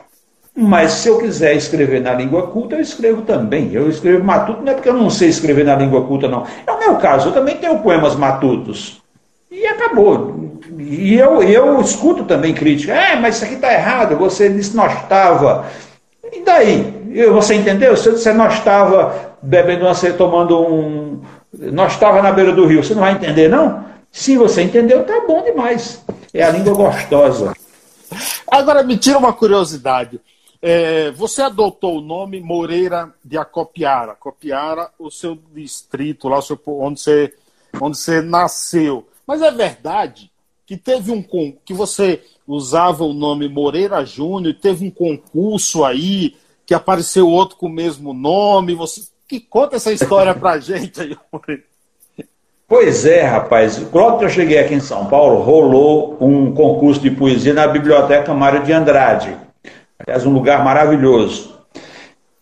[0.59, 3.71] Mas se eu quiser escrever na língua culta, eu escrevo também.
[3.75, 6.47] Eu escrevo matuto não é porque eu não sei escrever na língua culta, não.
[6.67, 9.03] É o meu caso, eu também tenho poemas matutos.
[9.51, 10.51] E acabou.
[10.79, 12.95] E eu, eu escuto também crítica.
[12.95, 15.67] É, mas isso aqui está errado, você disse não estava.
[16.33, 16.96] E daí?
[17.33, 17.96] Você entendeu?
[17.96, 21.22] Se você não estava bebendo uma tomando um.
[21.52, 23.85] Nós estava na beira do rio, você não vai entender, não?
[24.12, 26.05] Se você entendeu, tá bom demais.
[26.35, 27.55] É a língua gostosa.
[28.46, 30.20] Agora me tira uma curiosidade.
[30.61, 34.12] É, você adotou o nome Moreira de Acopiara.
[34.12, 37.33] Acopiara, o seu distrito, lá seu, onde, você,
[37.81, 39.07] onde você nasceu.
[39.26, 40.31] Mas é verdade
[40.66, 41.22] que teve um
[41.64, 46.35] que você usava o nome Moreira Júnior, teve um concurso aí
[46.66, 48.74] que apareceu outro com o mesmo nome.
[48.74, 51.16] Você que conta essa história pra gente aí,
[52.68, 53.79] Pois é, rapaz.
[53.92, 58.35] Logo que eu cheguei aqui em São Paulo, rolou um concurso de poesia na Biblioteca
[58.35, 59.37] Mário de Andrade.
[59.98, 61.57] Aliás, um lugar maravilhoso.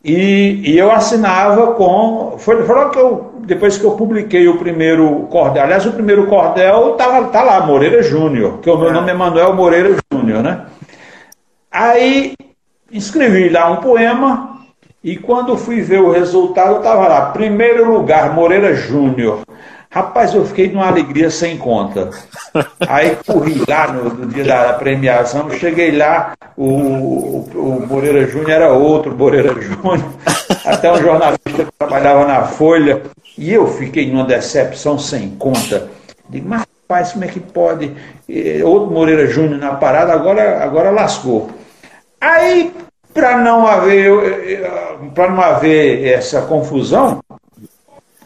[0.03, 2.37] E, e eu assinava com.
[2.39, 6.27] Foi, foi logo que eu depois que eu publiquei o primeiro cordel, aliás, o primeiro
[6.27, 8.93] cordel tá, tá lá, Moreira Júnior, que o meu é.
[8.93, 10.65] nome é Manuel Moreira Júnior, né?
[11.71, 12.35] Aí
[12.99, 14.59] escrevi lá um poema
[15.03, 19.43] e quando fui ver o resultado, estava lá, primeiro lugar, Moreira Júnior.
[19.91, 22.11] Rapaz, eu fiquei numa alegria sem conta.
[22.89, 28.73] Aí corri lá no, no dia da premiação, cheguei lá, o, o, Moreira Júnior era
[28.73, 30.05] outro Moreira Júnior,
[30.65, 33.03] até um jornalista que trabalhava na Folha,
[33.37, 35.91] e eu fiquei numa decepção sem conta.
[36.29, 37.93] Digo, mas rapaz, como é que pode?
[38.65, 41.51] Outro Moreira Júnior na parada, agora, agora lascou.
[42.21, 42.73] Aí,
[43.15, 44.11] para não haver
[45.15, 47.23] para não haver essa confusão,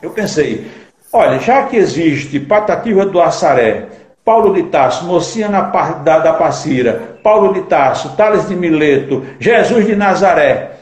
[0.01, 0.67] eu pensei,
[1.13, 3.87] Olha, já que existe Patativa do Assaré,
[4.25, 9.97] Paulo de Tarso, Mocinha da, da Passira, Paulo de Tarso, Tales de Mileto, Jesus de
[9.97, 10.73] Nazaré,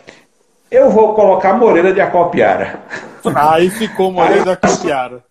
[0.69, 2.81] eu vou colocar Moreira de Acopiara.
[3.37, 5.25] Aí ficou Moreira de Acopiara.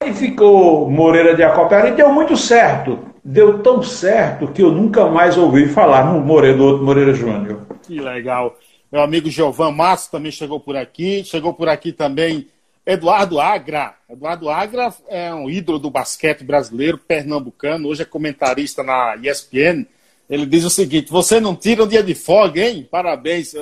[0.00, 2.98] Aí ficou Moreira de Acopiara e deu muito certo.
[3.28, 7.66] Deu tão certo que eu nunca mais ouvi falar no Moreira, do outro Moreira Júnior.
[7.82, 8.56] Que legal.
[8.90, 11.24] Meu amigo Giovan Massa também chegou por aqui.
[11.24, 12.46] Chegou por aqui também
[12.86, 13.96] Eduardo Agra.
[14.08, 19.84] Eduardo Agra é um ídolo do basquete brasileiro, pernambucano, hoje é comentarista na ESPN.
[20.30, 22.86] Ele diz o seguinte: você não tira um dia de folga, hein?
[22.88, 23.54] Parabéns.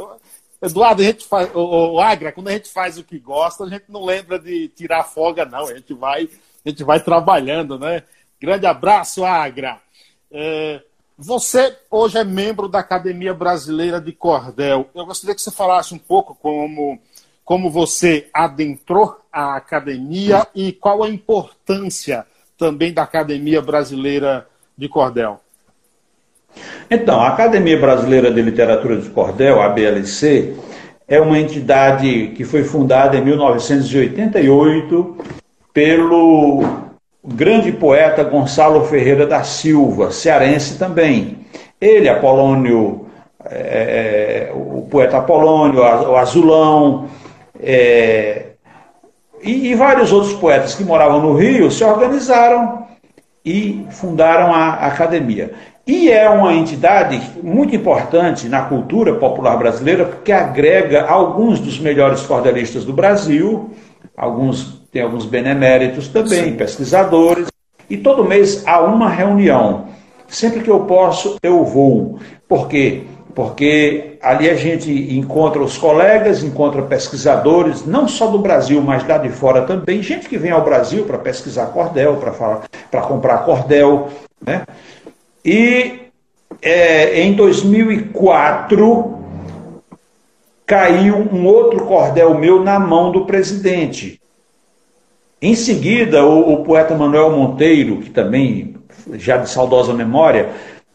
[0.61, 3.87] Eduardo, a gente faz, o, Agra, quando a gente faz o que gosta, a gente
[3.89, 5.69] não lembra de tirar folga, não.
[5.69, 6.29] A gente vai,
[6.65, 8.03] a gente vai trabalhando, né?
[8.45, 9.79] Grande abraço, Agra.
[10.31, 10.83] É,
[11.17, 14.91] você hoje é membro da Academia Brasileira de Cordel.
[14.95, 16.99] Eu gostaria que você falasse um pouco como
[17.43, 22.27] como você adentrou a academia e qual a importância
[22.59, 25.41] também da Academia Brasileira de Cordel.
[26.91, 30.55] Então, a Academia Brasileira de Literatura de Cordel, a BLC,
[31.09, 35.19] é uma entidade que foi fundada em 1988
[35.73, 36.84] pelo
[37.25, 41.39] grande poeta Gonçalo Ferreira da Silva, cearense também.
[41.81, 43.07] Ele, Apolônio,
[43.45, 47.09] é, é o poeta Apolônio, o Azulão,
[47.61, 48.47] é,
[49.43, 52.87] e, e, vários outros poetas que moravam no Rio se organizaram
[53.45, 55.53] e fundaram a, academia.
[55.87, 62.23] E é uma entidade muito importante na cultura popular brasileira, porque agrega alguns dos melhores
[62.23, 63.71] cordelistas do Brasil,
[64.17, 66.57] alguns tem alguns beneméritos também, Sim.
[66.57, 67.49] pesquisadores,
[67.91, 69.89] e todo mês há uma reunião.
[70.29, 72.19] Sempre que eu posso, eu vou.
[72.49, 73.03] Por quê?
[73.35, 79.19] porque ali a gente encontra os colegas, encontra pesquisadores, não só do Brasil, mas lá
[79.19, 82.17] de fora também, gente que vem ao Brasil para pesquisar cordel,
[82.91, 84.09] para comprar cordel.
[84.41, 84.65] Né?
[85.45, 85.99] E
[86.63, 89.19] é, em 2004
[90.65, 94.21] caiu um outro cordel meu na mão do presidente.
[95.45, 98.77] Em seguida, o, o poeta Manuel Monteiro, que também
[99.13, 100.49] já de saudosa memória,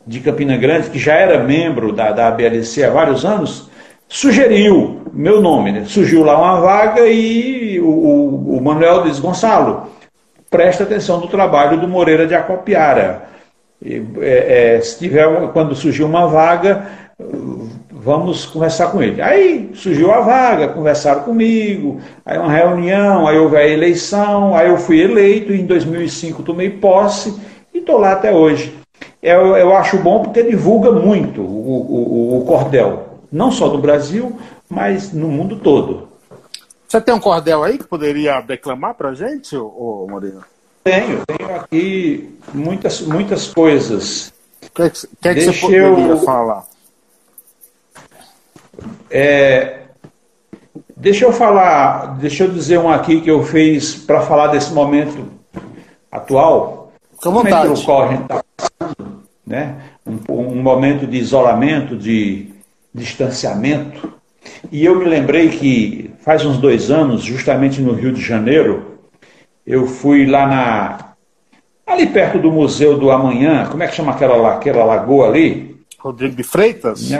[0.07, 3.69] de Campina Grande, que já era membro da, da ABLC há vários anos,
[4.07, 5.71] sugeriu meu nome.
[5.71, 5.85] Né?
[5.85, 9.87] Surgiu lá uma vaga e o, o, o Manuel diz, Gonçalo,
[10.49, 13.29] presta atenção no trabalho do Moreira de Acopiara.
[13.79, 16.87] E, é, é, se tiver, quando surgiu uma vaga,
[18.01, 19.21] vamos conversar com ele.
[19.21, 24.77] Aí surgiu a vaga, conversaram comigo, aí uma reunião, aí houve a eleição, aí eu
[24.77, 27.39] fui eleito, em 2005 tomei posse
[27.73, 28.79] e estou lá até hoje
[29.21, 34.37] eu, eu acho bom porque divulga muito o, o, o cordel, não só do Brasil,
[34.69, 36.07] mas no mundo todo.
[36.87, 40.43] Você tem um cordel aí que poderia declamar para a gente, ô, Moreno?
[40.83, 44.33] Tenho, tenho aqui muitas, muitas coisas.
[44.63, 46.17] O que, é que, que, é que você poderia eu...
[46.21, 46.65] falar?
[49.09, 49.79] É,
[50.95, 55.27] deixa eu falar, deixa eu dizer um aqui que eu fiz para falar desse momento
[56.11, 56.91] atual.
[57.17, 57.67] Com vontade.
[57.67, 59.75] Momento qual a gente está passando, né?
[60.05, 62.53] Um, um, momento de isolamento, de
[62.93, 64.13] distanciamento.
[64.71, 68.99] E eu me lembrei que faz uns dois anos, justamente no Rio de Janeiro,
[69.65, 71.13] eu fui lá na.
[71.85, 75.77] ali perto do Museu do Amanhã, como é que chama aquela, aquela lagoa ali?
[75.99, 77.11] Rodrigo de Freitas?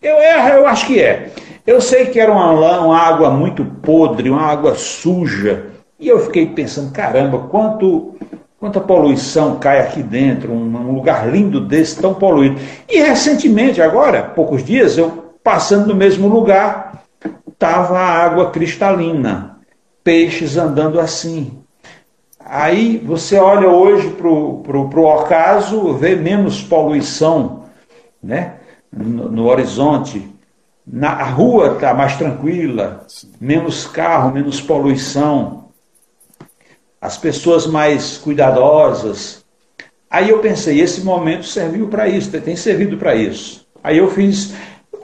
[0.00, 1.30] Eu, eu acho que é.
[1.66, 5.66] Eu sei que era uma, uma água muito podre, uma água suja.
[5.98, 8.16] E eu fiquei pensando, caramba, quanto
[8.58, 12.60] Quanta poluição cai aqui dentro, um, lugar lindo desse, tão poluído.
[12.88, 17.04] E recentemente, agora, poucos dias, eu passando no mesmo lugar,
[17.46, 19.60] estava a água cristalina,
[20.02, 21.56] peixes andando assim.
[22.44, 27.58] Aí você olha hoje para o ocaso, vê menos poluição
[28.22, 28.54] né?
[28.92, 30.28] No, no horizonte.
[30.86, 33.06] Na, a rua está mais tranquila,
[33.40, 35.68] menos carro, menos poluição,
[37.00, 39.44] as pessoas mais cuidadosas.
[40.10, 43.66] Aí eu pensei, esse momento serviu para isso, tem servido para isso.
[43.84, 44.54] Aí eu fiz,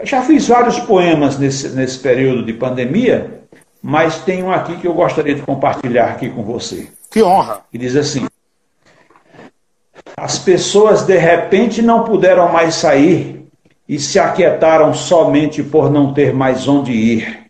[0.03, 3.43] já fiz vários poemas nesse, nesse período de pandemia,
[3.82, 6.89] mas tem um aqui que eu gostaria de compartilhar aqui com você.
[7.11, 7.61] Que honra!
[7.72, 8.26] E diz assim:
[10.16, 13.43] As pessoas de repente não puderam mais sair
[13.89, 17.45] e se aquietaram somente por não ter mais onde ir.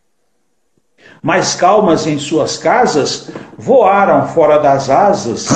[1.23, 5.49] Mais calmas em suas casas, voaram fora das asas,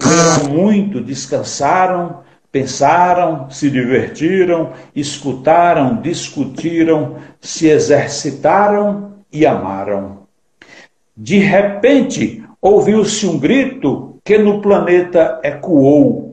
[0.00, 2.20] leram muito, descansaram,
[2.52, 10.18] pensaram, se divertiram, escutaram, discutiram, se exercitaram e amaram.
[11.16, 16.27] De repente, ouviu-se um grito que no planeta ecoou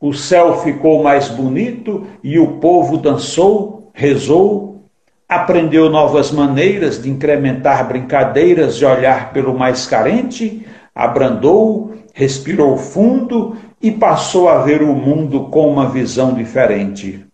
[0.00, 4.86] o céu ficou mais bonito e o povo dançou, rezou,
[5.28, 13.90] aprendeu novas maneiras de incrementar brincadeiras e olhar pelo mais carente, abrandou, respirou fundo e
[13.92, 17.26] passou a ver o mundo com uma visão diferente.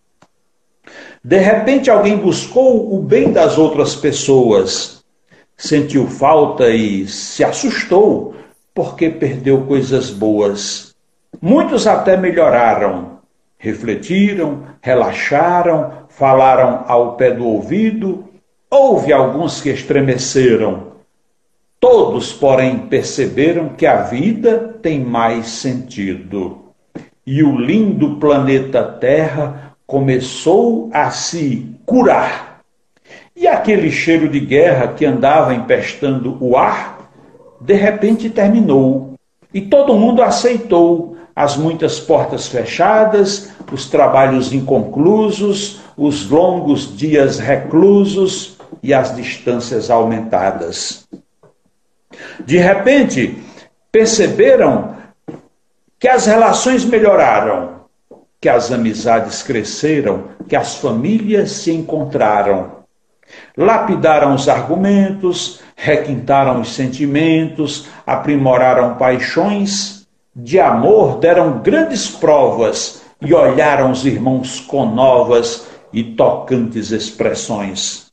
[1.23, 5.03] De repente, alguém buscou o bem das outras pessoas,
[5.55, 8.35] sentiu falta e se assustou
[8.75, 10.86] porque perdeu coisas boas
[11.41, 13.19] Muitos até melhoraram,
[13.57, 18.25] refletiram, relaxaram, falaram ao pé do ouvido.
[18.69, 20.87] Houve alguns que estremeceram.
[21.79, 26.73] Todos, porém, perceberam que a vida tem mais sentido.
[27.25, 32.61] E o lindo planeta Terra começou a se curar.
[33.35, 37.11] E aquele cheiro de guerra que andava empestando o ar,
[37.61, 39.13] de repente terminou.
[39.53, 48.57] E todo mundo aceitou as muitas portas fechadas, os trabalhos inconclusos, os longos dias reclusos
[48.81, 51.07] e as distâncias aumentadas.
[52.43, 53.37] De repente,
[53.91, 54.95] perceberam
[55.99, 57.81] que as relações melhoraram,
[58.41, 62.77] que as amizades cresceram, que as famílias se encontraram.
[63.55, 69.96] Lapidaram os argumentos, requintaram os sentimentos, aprimoraram paixões
[70.39, 78.11] de amor deram grandes provas e olharam os irmãos com novas e tocantes expressões.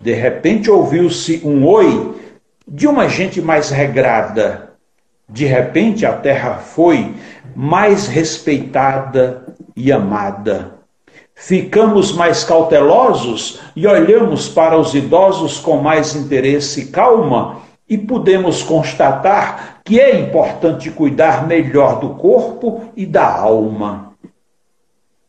[0.00, 2.16] De repente ouviu-se um oi
[2.66, 4.72] de uma gente mais regrada.
[5.28, 7.14] De repente a terra foi
[7.54, 9.44] mais respeitada
[9.76, 10.78] e amada.
[11.34, 18.62] Ficamos mais cautelosos e olhamos para os idosos com mais interesse e calma e podemos
[18.62, 24.12] constatar que é importante cuidar melhor do corpo e da alma.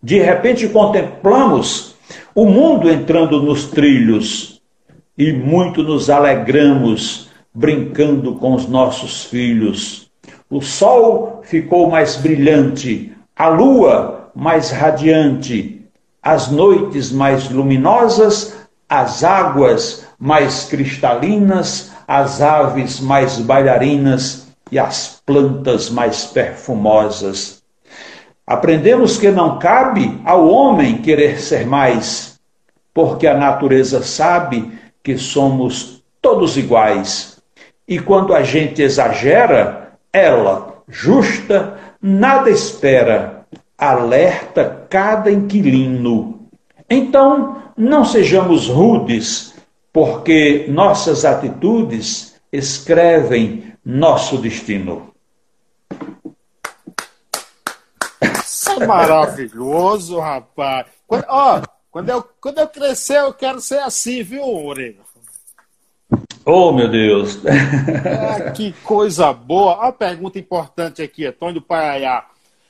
[0.02, 1.96] De repente contemplamos
[2.36, 4.62] o mundo entrando nos trilhos
[5.18, 10.12] e muito nos alegramos brincando com os nossos filhos.
[10.50, 15.86] O sol ficou mais brilhante, a lua mais radiante,
[16.22, 18.56] as noites mais luminosas,
[18.90, 27.64] as águas mais cristalinas, as aves mais bailarinas e as plantas mais perfumosas.
[28.46, 32.40] Aprendemos que não cabe ao homem querer ser mais,
[32.94, 37.42] porque a natureza sabe que somos todos iguais.
[37.88, 43.46] E quando a gente exagera, ela, justa, nada espera,
[43.78, 46.48] alerta cada inquilino.
[46.90, 49.54] Então, não sejamos rudes,
[49.92, 55.14] porque nossas atitudes escrevem nosso destino.
[58.70, 60.88] É maravilhoso, rapaz.
[61.06, 61.62] Quando, ó,
[61.92, 65.02] quando, eu, quando eu crescer, eu quero ser assim, viu, Orega?
[66.46, 67.40] Oh, meu Deus!
[67.46, 69.78] Ah, que coisa boa!
[69.78, 72.26] Uma pergunta importante aqui, Antônio Paiaiá.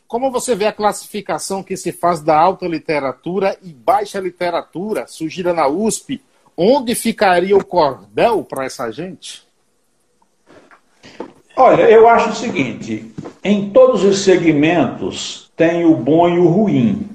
[0.08, 5.54] Como você vê a classificação que se faz da alta literatura e baixa literatura surgida
[5.54, 6.22] na USP
[6.56, 9.44] onde ficaria o cordel para essa gente?
[11.56, 13.12] Olha, eu acho o seguinte:
[13.44, 17.10] em todos os segmentos tem o bom e o ruim.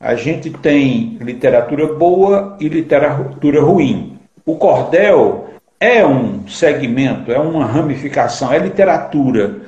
[0.00, 4.18] A gente tem literatura boa e literatura ruim.
[4.46, 5.48] O cordel
[5.80, 9.62] é um segmento, é uma ramificação, é literatura.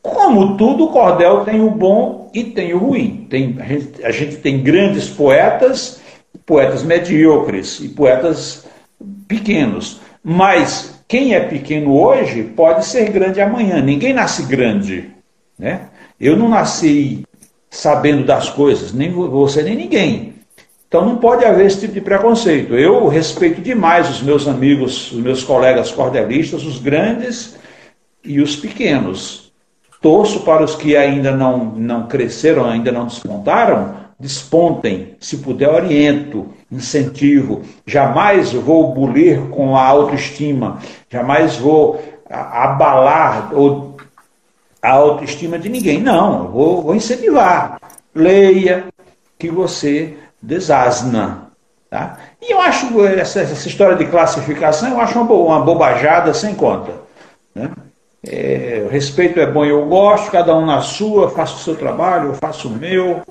[0.00, 3.26] Como tudo, o cordel tem o bom e tem o ruim.
[3.28, 6.00] Tem, a, gente, a gente tem grandes poetas
[6.46, 8.66] poetas medíocres e poetas
[9.26, 10.00] pequenos.
[10.22, 13.82] Mas quem é pequeno hoje pode ser grande amanhã.
[13.82, 15.10] Ninguém nasce grande.
[15.58, 15.90] Né?
[16.18, 17.22] Eu não nasci
[17.68, 20.32] sabendo das coisas, nem você nem ninguém.
[20.88, 22.74] Então não pode haver esse tipo de preconceito.
[22.74, 27.58] Eu respeito demais os meus amigos, os meus colegas cordelistas, os grandes
[28.24, 29.52] e os pequenos.
[30.00, 36.48] Torço para os que ainda não, não cresceram, ainda não despontaram, despontem, se puder, oriento,
[36.72, 37.62] incentivo.
[37.86, 40.78] Jamais vou bulir com a autoestima,
[41.10, 43.52] jamais vou abalar
[44.80, 46.00] a autoestima de ninguém.
[46.00, 47.78] Não, vou, incentivar.
[48.14, 48.86] Leia,
[49.38, 51.50] que você desasna.
[51.90, 52.18] Tá?
[52.40, 56.92] E eu acho essa, essa, história de classificação, eu acho uma, uma bobajada sem conta.
[57.54, 57.70] Né?
[58.26, 62.34] É, respeito é bom eu gosto, cada um na sua, faço o seu trabalho, eu
[62.34, 63.22] faço o meu.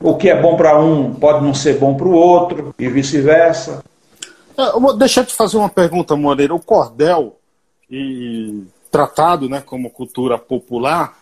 [0.00, 3.82] O que é bom para um pode não ser bom para o outro, e vice-versa.
[4.56, 6.54] É, deixa eu te fazer uma pergunta, Moreira.
[6.54, 7.36] O cordel,
[7.90, 11.18] e tratado né, como cultura popular,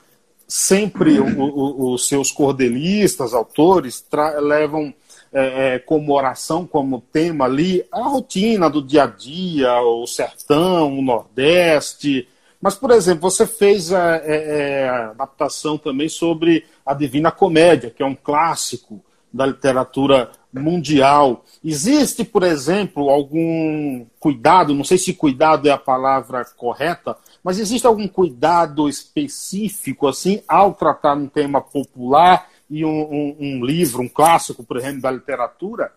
[0.46, 4.04] sempre os seus cordelistas, autores,
[4.40, 4.94] levam
[5.32, 10.98] é, é, como oração, como tema ali, a rotina do dia a dia, o sertão,
[10.98, 12.28] o Nordeste.
[12.66, 17.90] Mas, por exemplo, você fez a, é, é, a adaptação também sobre a Divina Comédia,
[17.90, 19.00] que é um clássico
[19.32, 21.44] da literatura mundial.
[21.64, 27.86] Existe, por exemplo, algum cuidado, não sei se cuidado é a palavra correta, mas existe
[27.86, 34.08] algum cuidado específico assim ao tratar um tema popular e um, um, um livro, um
[34.08, 35.92] clássico, por exemplo, da literatura?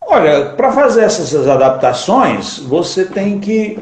[0.00, 3.78] Olha, para fazer essas adaptações, você tem que.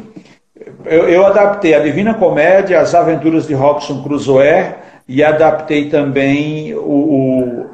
[0.85, 4.75] Eu, eu, adaptei a Divina Comédia, As Aventuras de Robson Crusoe
[5.07, 7.71] e adaptei também o, o,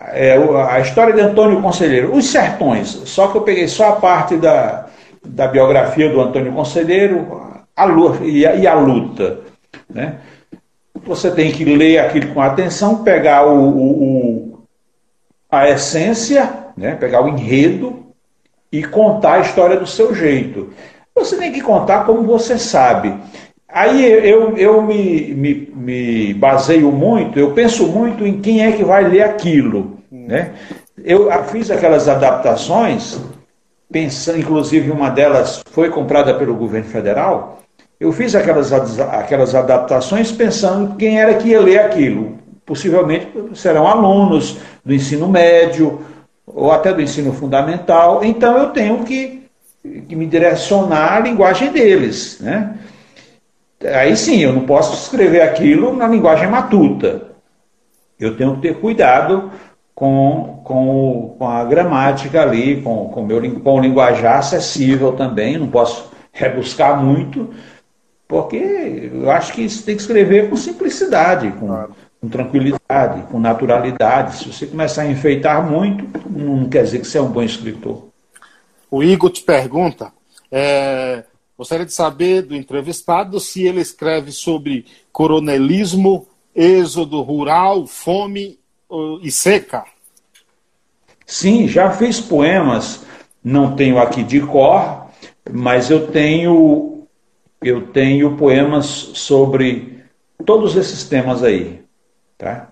[0.00, 0.36] é,
[0.70, 4.86] a história de Antônio Conselheiro, Os Sertões, só que eu peguei só a parte da,
[5.24, 7.86] da biografia do Antônio Conselheiro a,
[8.22, 9.40] e, a, e a luta.
[9.88, 10.16] Né?
[11.04, 14.58] Você tem que ler aquilo com atenção, pegar o, o,
[15.50, 16.94] a essência, né?
[16.94, 18.06] pegar o enredo
[18.70, 20.72] e contar a história do seu jeito.
[21.18, 23.14] Você tem que contar como você sabe.
[23.68, 28.84] Aí eu, eu me, me, me baseio muito, eu penso muito em quem é que
[28.84, 29.98] vai ler aquilo.
[30.10, 30.52] Né?
[31.04, 33.20] Eu fiz aquelas adaptações,
[33.90, 37.58] pensando, inclusive uma delas foi comprada pelo governo federal,
[38.00, 42.38] eu fiz aquelas, aquelas adaptações pensando quem era que ia ler aquilo.
[42.64, 46.00] Possivelmente serão alunos do ensino médio
[46.46, 48.22] ou até do ensino fundamental.
[48.22, 49.37] Então eu tenho que,
[50.08, 52.38] que me direcionar à linguagem deles.
[52.40, 52.78] Né?
[53.94, 57.28] Aí sim, eu não posso escrever aquilo na linguagem matuta.
[58.18, 59.52] Eu tenho que ter cuidado
[59.94, 65.56] com, com, com a gramática ali, com, com, meu, com o linguajar acessível também.
[65.56, 67.50] Não posso rebuscar muito,
[68.26, 71.94] porque eu acho que isso tem que escrever com simplicidade, com, claro.
[72.20, 74.36] com tranquilidade, com naturalidade.
[74.36, 78.07] Se você começar a enfeitar muito, não quer dizer que você é um bom escritor.
[78.90, 80.12] O Igor te pergunta,
[80.50, 81.24] é,
[81.56, 88.58] gostaria de saber do entrevistado se ele escreve sobre coronelismo, êxodo rural, fome
[89.22, 89.84] e seca.
[91.26, 93.04] Sim, já fiz poemas,
[93.44, 95.08] não tenho aqui de cor,
[95.50, 97.06] mas eu tenho
[97.60, 100.04] eu tenho poemas sobre
[100.44, 101.82] todos esses temas aí.
[102.36, 102.68] Tá?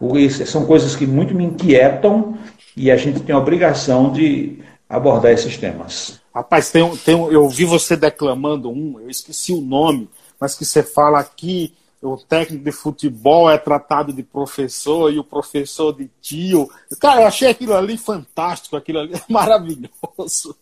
[0.47, 2.39] São coisas que muito me inquietam
[2.77, 6.21] e a gente tem a obrigação de abordar esses temas.
[6.35, 10.09] Rapaz, tem, tem, eu vi você declamando um, eu esqueci o nome,
[10.39, 15.25] mas que você fala aqui, o técnico de futebol é tratado de professor e o
[15.25, 16.71] professor de tio.
[17.01, 20.57] Cara, eu achei aquilo ali fantástico, aquilo ali maravilhoso.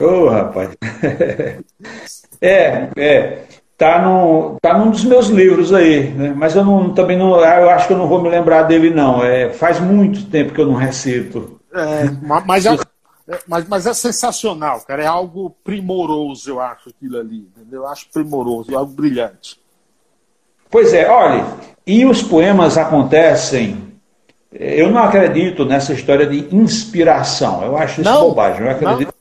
[0.00, 0.70] Ô, oh, rapaz.
[2.40, 3.44] É, é.
[3.78, 6.34] Tá, no, tá num dos meus livros aí, né?
[6.36, 9.24] mas eu não, também não, eu acho que eu não vou me lembrar dele não.
[9.24, 11.58] É, faz muito tempo que eu não recito.
[11.72, 12.04] É,
[12.46, 12.76] mas, é,
[13.46, 15.02] mas, mas é sensacional, cara.
[15.02, 17.48] É algo primoroso, eu acho, aquilo ali.
[17.56, 17.82] Entendeu?
[17.82, 19.58] Eu acho primoroso, é algo brilhante.
[20.70, 21.46] Pois é, olha,
[21.86, 23.94] e os poemas acontecem.
[24.52, 27.64] Eu não acredito nessa história de inspiração.
[27.64, 28.62] Eu acho isso não, bobagem.
[28.62, 29.14] Eu acredito,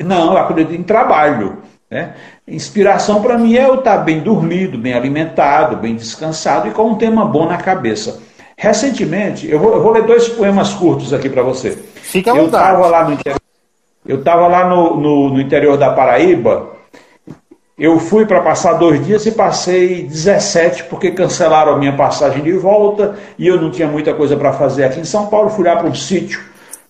[0.00, 0.08] não?
[0.08, 1.62] não, eu acredito em trabalho.
[1.90, 2.14] Né?
[2.46, 6.96] Inspiração para mim é eu estar bem dormido, bem alimentado, bem descansado e com um
[6.96, 8.20] tema bom na cabeça.
[8.56, 11.78] Recentemente, eu vou, eu vou ler dois poemas curtos aqui para você.
[12.06, 13.40] Fica à eu estava lá, no interior,
[14.06, 16.76] eu tava lá no, no, no interior da Paraíba.
[17.76, 22.52] Eu fui para passar dois dias e passei 17 porque cancelaram a minha passagem de
[22.52, 25.50] volta e eu não tinha muita coisa para fazer aqui em São Paulo.
[25.50, 26.40] Fui lá para um sítio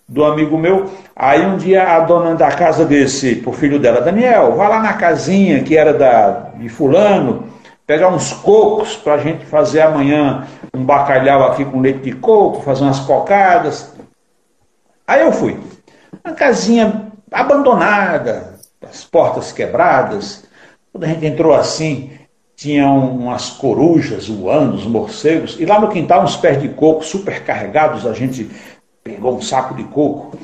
[0.07, 0.91] do amigo meu.
[1.17, 4.93] Aí um dia a dona da casa desse, pro filho dela, Daniel, vai lá na
[4.93, 7.45] casinha que era da, de fulano,
[7.87, 12.62] pegar uns cocos para a gente fazer amanhã um bacalhau aqui com leite de coco,
[12.62, 13.95] fazer umas cocadas.
[15.07, 15.59] Aí eu fui.
[16.25, 20.45] Uma casinha abandonada, as portas quebradas.
[20.93, 22.11] Quando a gente entrou assim,
[22.57, 27.45] tinha umas corujas voando, os morcegos, e lá no quintal uns pés de coco super
[27.45, 28.51] carregados, a gente
[29.05, 30.39] pegou um saco de coco,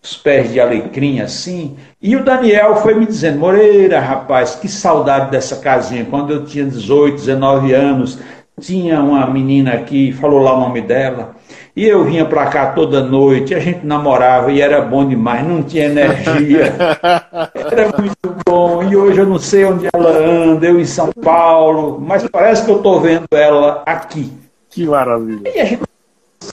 [0.00, 5.32] os pés de alecrim assim, e o Daniel foi me dizendo, Moreira, rapaz, que saudade
[5.32, 8.18] dessa casinha, quando eu tinha 18, 19 anos,
[8.60, 11.35] tinha uma menina aqui, falou lá o nome dela,
[11.76, 15.62] e eu vinha para cá toda noite, a gente namorava e era bom demais, não
[15.62, 16.74] tinha energia.
[17.54, 18.82] Era muito bom.
[18.82, 22.70] E hoje eu não sei onde ela anda, eu em São Paulo, mas parece que
[22.70, 24.32] eu estou vendo ela aqui.
[24.70, 25.52] Que maravilha.
[25.54, 25.82] E a gente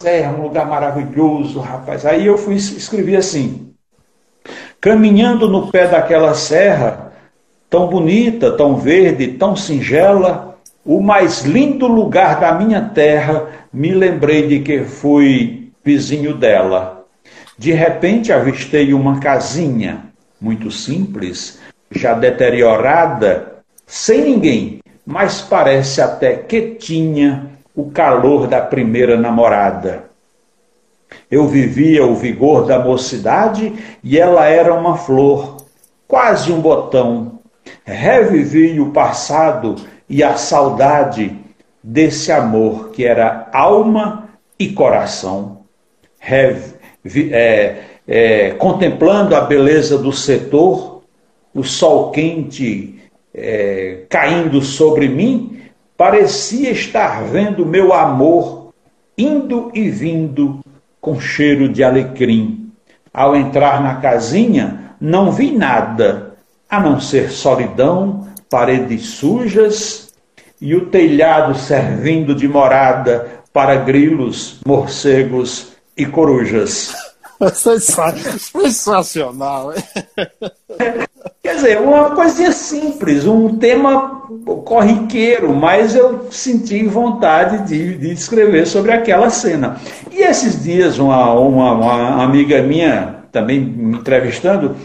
[0.03, 2.05] é um lugar maravilhoso, rapaz.
[2.05, 3.73] Aí eu fui escrever assim:
[4.81, 7.13] caminhando no pé daquela serra,
[7.69, 14.47] tão bonita, tão verde, tão singela, o mais lindo lugar da minha terra, me lembrei
[14.47, 17.05] de que fui vizinho dela.
[17.57, 20.05] De repente avistei uma casinha,
[20.39, 21.59] muito simples,
[21.89, 23.55] já deteriorada,
[23.87, 30.05] sem ninguém, mas parece até que tinha o calor da primeira namorada.
[31.29, 35.65] Eu vivia o vigor da mocidade e ela era uma flor,
[36.07, 37.39] quase um botão.
[37.83, 39.75] Revivi o passado
[40.09, 41.42] e a saudade
[41.83, 45.63] desse amor que era alma e coração.
[46.21, 51.01] É, é, contemplando a beleza do setor,
[51.53, 52.99] o sol quente
[53.33, 55.61] é, caindo sobre mim,
[55.97, 58.73] parecia estar vendo meu amor
[59.17, 60.61] indo e vindo
[61.01, 62.71] com cheiro de alecrim.
[63.13, 66.35] Ao entrar na casinha, não vi nada,
[66.69, 70.02] a não ser solidão, paredes sujas
[70.63, 76.95] e o telhado servindo de morada para grilos, morcegos e corujas.
[78.53, 79.73] Sensacional.
[81.43, 84.21] Quer dizer, uma coisinha simples, um tema
[84.63, 89.75] corriqueiro, mas eu senti vontade de, de escrever sobre aquela cena.
[90.09, 94.77] E esses dias, uma, uma, uma amiga minha, também me entrevistando,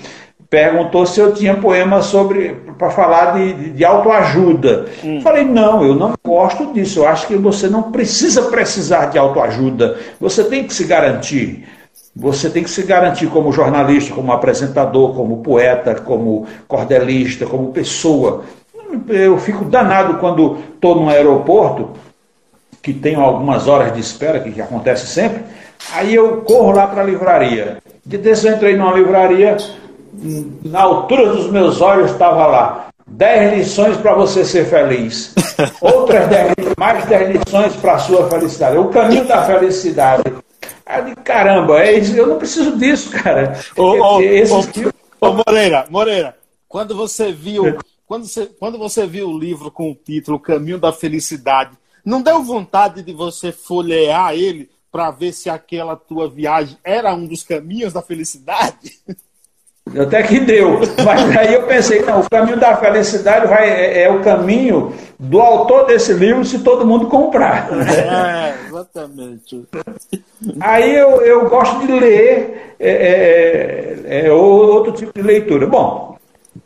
[0.51, 4.87] perguntou se eu tinha poema sobre para falar de, de, de autoajuda.
[5.05, 5.21] Hum.
[5.21, 7.01] Falei, não, eu não gosto disso.
[7.01, 9.99] Eu acho que você não precisa precisar de autoajuda.
[10.21, 11.67] Você tem que se garantir.
[12.17, 18.43] Você tem que se garantir como jornalista, como apresentador, como poeta, como cordelista, como pessoa.
[19.09, 21.91] Eu fico danado quando estou num aeroporto,
[22.83, 25.43] que tenho algumas horas de espera, que, que acontece sempre,
[25.93, 27.79] aí eu corro lá para a livraria.
[28.05, 29.57] De desse eu entrei numa livraria,
[30.65, 32.89] na altura dos meus olhos estava lá.
[33.07, 35.35] 10 lições para você ser feliz.
[35.81, 38.77] Outras 10, mais 10 lições para a sua felicidade.
[38.77, 40.23] O caminho da felicidade.
[40.85, 43.59] Aí, caramba, é isso, eu não preciso disso, cara.
[43.77, 49.39] Ô, ô, ô, ô, Moreira, Moreira, quando você viu, quando você, quando você viu o
[49.39, 51.73] livro com o título Caminho da Felicidade,
[52.05, 57.27] não deu vontade de você folhear ele para ver se aquela tua viagem era um
[57.27, 58.99] dos caminhos da felicidade?
[59.97, 60.81] Até que deu.
[61.05, 65.41] Mas aí eu pensei, não, o caminho da felicidade vai, é, é, o caminho do
[65.41, 67.69] autor desse livro se todo mundo comprar.
[67.73, 69.65] É, exatamente.
[70.61, 72.91] Aí eu, eu gosto de ler é,
[74.07, 75.67] é, é, outro tipo de leitura.
[75.67, 76.17] Bom,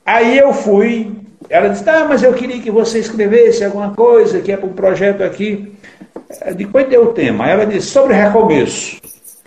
[0.05, 1.13] aí eu fui,
[1.49, 4.73] ela disse, ah, mas eu queria que você escrevesse alguma coisa, que é para um
[4.73, 5.73] projeto aqui.
[6.57, 7.49] De qual deu o tema?
[7.49, 9.01] Ela disse, sobre recomeço.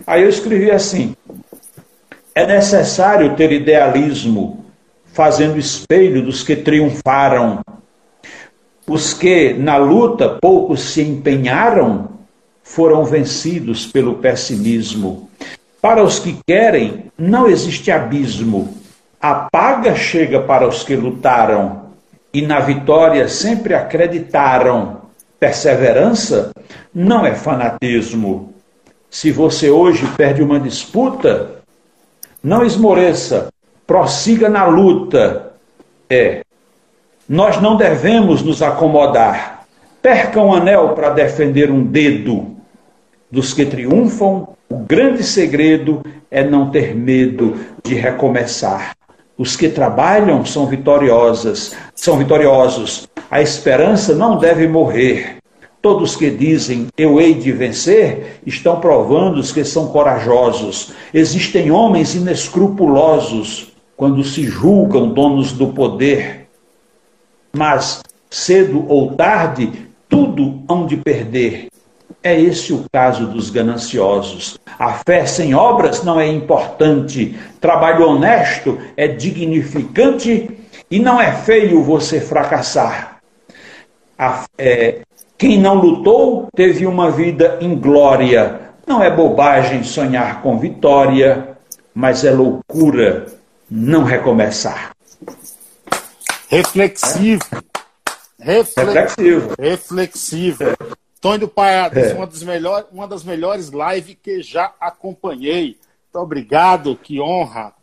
[0.06, 1.16] Aí eu escrevi assim,
[2.36, 4.66] é necessário ter idealismo,
[5.14, 7.62] fazendo espelho dos que triunfaram.
[8.86, 12.10] Os que, na luta, poucos se empenharam,
[12.62, 15.30] foram vencidos pelo pessimismo.
[15.82, 18.76] Para os que querem, não existe abismo.
[19.22, 21.86] A paga chega para os que lutaram
[22.34, 25.04] e na vitória sempre acreditaram.
[25.40, 26.52] Perseverança
[26.94, 28.54] não é fanatismo.
[29.10, 31.55] Se você hoje perde uma disputa,
[32.46, 33.48] não esmoreça,
[33.88, 35.54] prossiga na luta.
[36.08, 36.42] É.
[37.28, 39.66] Nós não devemos nos acomodar.
[40.00, 42.56] Perca um anel para defender um dedo.
[43.32, 48.96] Dos que triunfam, o grande segredo é não ter medo de recomeçar.
[49.36, 53.10] Os que trabalham são vitoriosas, são vitoriosos.
[53.32, 55.35] A esperança não deve morrer.
[55.86, 60.94] Todos que dizem eu hei de vencer estão provando que são corajosos.
[61.14, 66.48] Existem homens inescrupulosos quando se julgam donos do poder.
[67.56, 69.72] Mas, cedo ou tarde,
[70.10, 71.68] tudo hão de perder.
[72.24, 74.58] É esse o caso dos gananciosos.
[74.80, 77.38] A fé sem obras não é importante.
[77.62, 80.50] Trabalho honesto é dignificante
[80.90, 83.20] e não é feio você fracassar.
[84.18, 85.02] A, é,
[85.38, 88.72] quem não lutou teve uma vida inglória.
[88.88, 91.58] Não é bobagem sonhar com vitória,
[91.94, 93.26] mas é loucura
[93.70, 94.92] não recomeçar.
[96.48, 97.44] Reflexivo.
[98.40, 99.56] Reflexivo.
[99.60, 100.64] Reflexivo.
[100.64, 100.76] É.
[101.20, 102.14] Tony do Paiadas, é.
[102.14, 105.78] uma, das melhores, uma das melhores lives que já acompanhei.
[106.14, 107.74] Muito obrigado, que honra.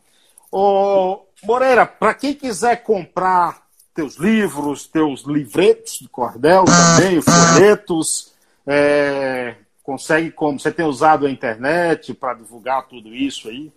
[0.51, 3.62] Ô, Moreira, para quem quiser comprar
[3.95, 8.33] teus livros, teus livretos de cordel também, folhetos,
[8.67, 10.59] é, consegue como?
[10.59, 13.73] Você tem usado a internet para divulgar tudo isso aí?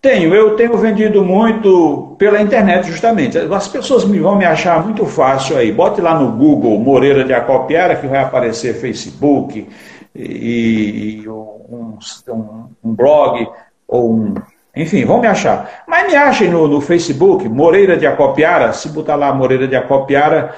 [0.00, 3.38] Tenho, eu tenho vendido muito pela internet, justamente.
[3.38, 5.72] As pessoas vão me achar muito fácil aí.
[5.72, 9.66] Bote lá no Google Moreira de Acopiara, que vai aparecer Facebook
[10.14, 13.48] e, e um, um, um, blog
[13.88, 14.34] ou um.
[14.76, 15.84] Enfim, vão me achar.
[15.86, 18.72] Mas me achem no, no Facebook, Moreira de Acopiara.
[18.72, 20.54] Se botar lá Moreira de Acopiara,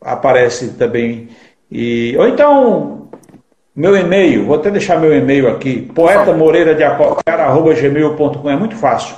[0.00, 1.28] aparece também.
[1.70, 3.04] E, ou então
[3.74, 9.16] meu e-mail, vou até deixar meu e-mail aqui, poeta moreira de acopiara.gmail.com, é muito fácil.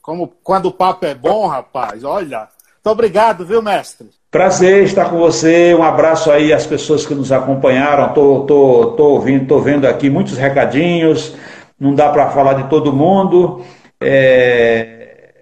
[0.02, 2.40] Como quando o papo é bom, rapaz, olha.
[2.40, 4.08] Muito obrigado, viu, mestre?
[4.30, 5.74] Prazer estar com você.
[5.74, 8.14] Um abraço aí às pessoas que nos acompanharam.
[8.14, 11.34] Tô, tô, tô ouvindo, tô vendo aqui muitos recadinhos.
[11.80, 13.62] Não dá para falar de todo mundo,
[14.00, 15.34] é...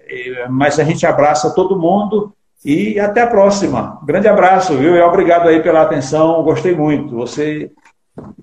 [0.50, 2.32] mas a gente abraça todo mundo
[2.64, 4.00] e até a próxima.
[4.04, 4.96] Grande abraço, viu?
[4.96, 6.42] E obrigado aí pela atenção.
[6.42, 7.14] Gostei muito.
[7.14, 7.70] Você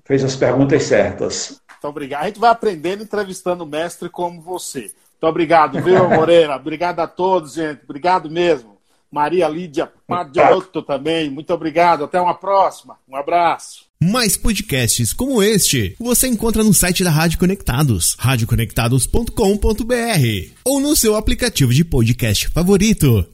[0.04, 1.60] fez as perguntas certas.
[1.68, 2.22] Muito obrigado.
[2.22, 4.80] A gente vai aprendendo entrevistando mestre como você.
[4.80, 6.54] Muito obrigado, viu, Moreira?
[6.54, 7.82] obrigado a todos, gente.
[7.82, 8.78] Obrigado mesmo.
[9.10, 11.28] Maria Lídia Padiotto também.
[11.28, 12.04] Muito obrigado.
[12.04, 12.96] Até uma próxima.
[13.08, 13.91] Um abraço.
[14.04, 21.14] Mais podcasts como este você encontra no site da Rádio Conectados, radioconectados.com.br ou no seu
[21.14, 23.32] aplicativo de podcast favorito.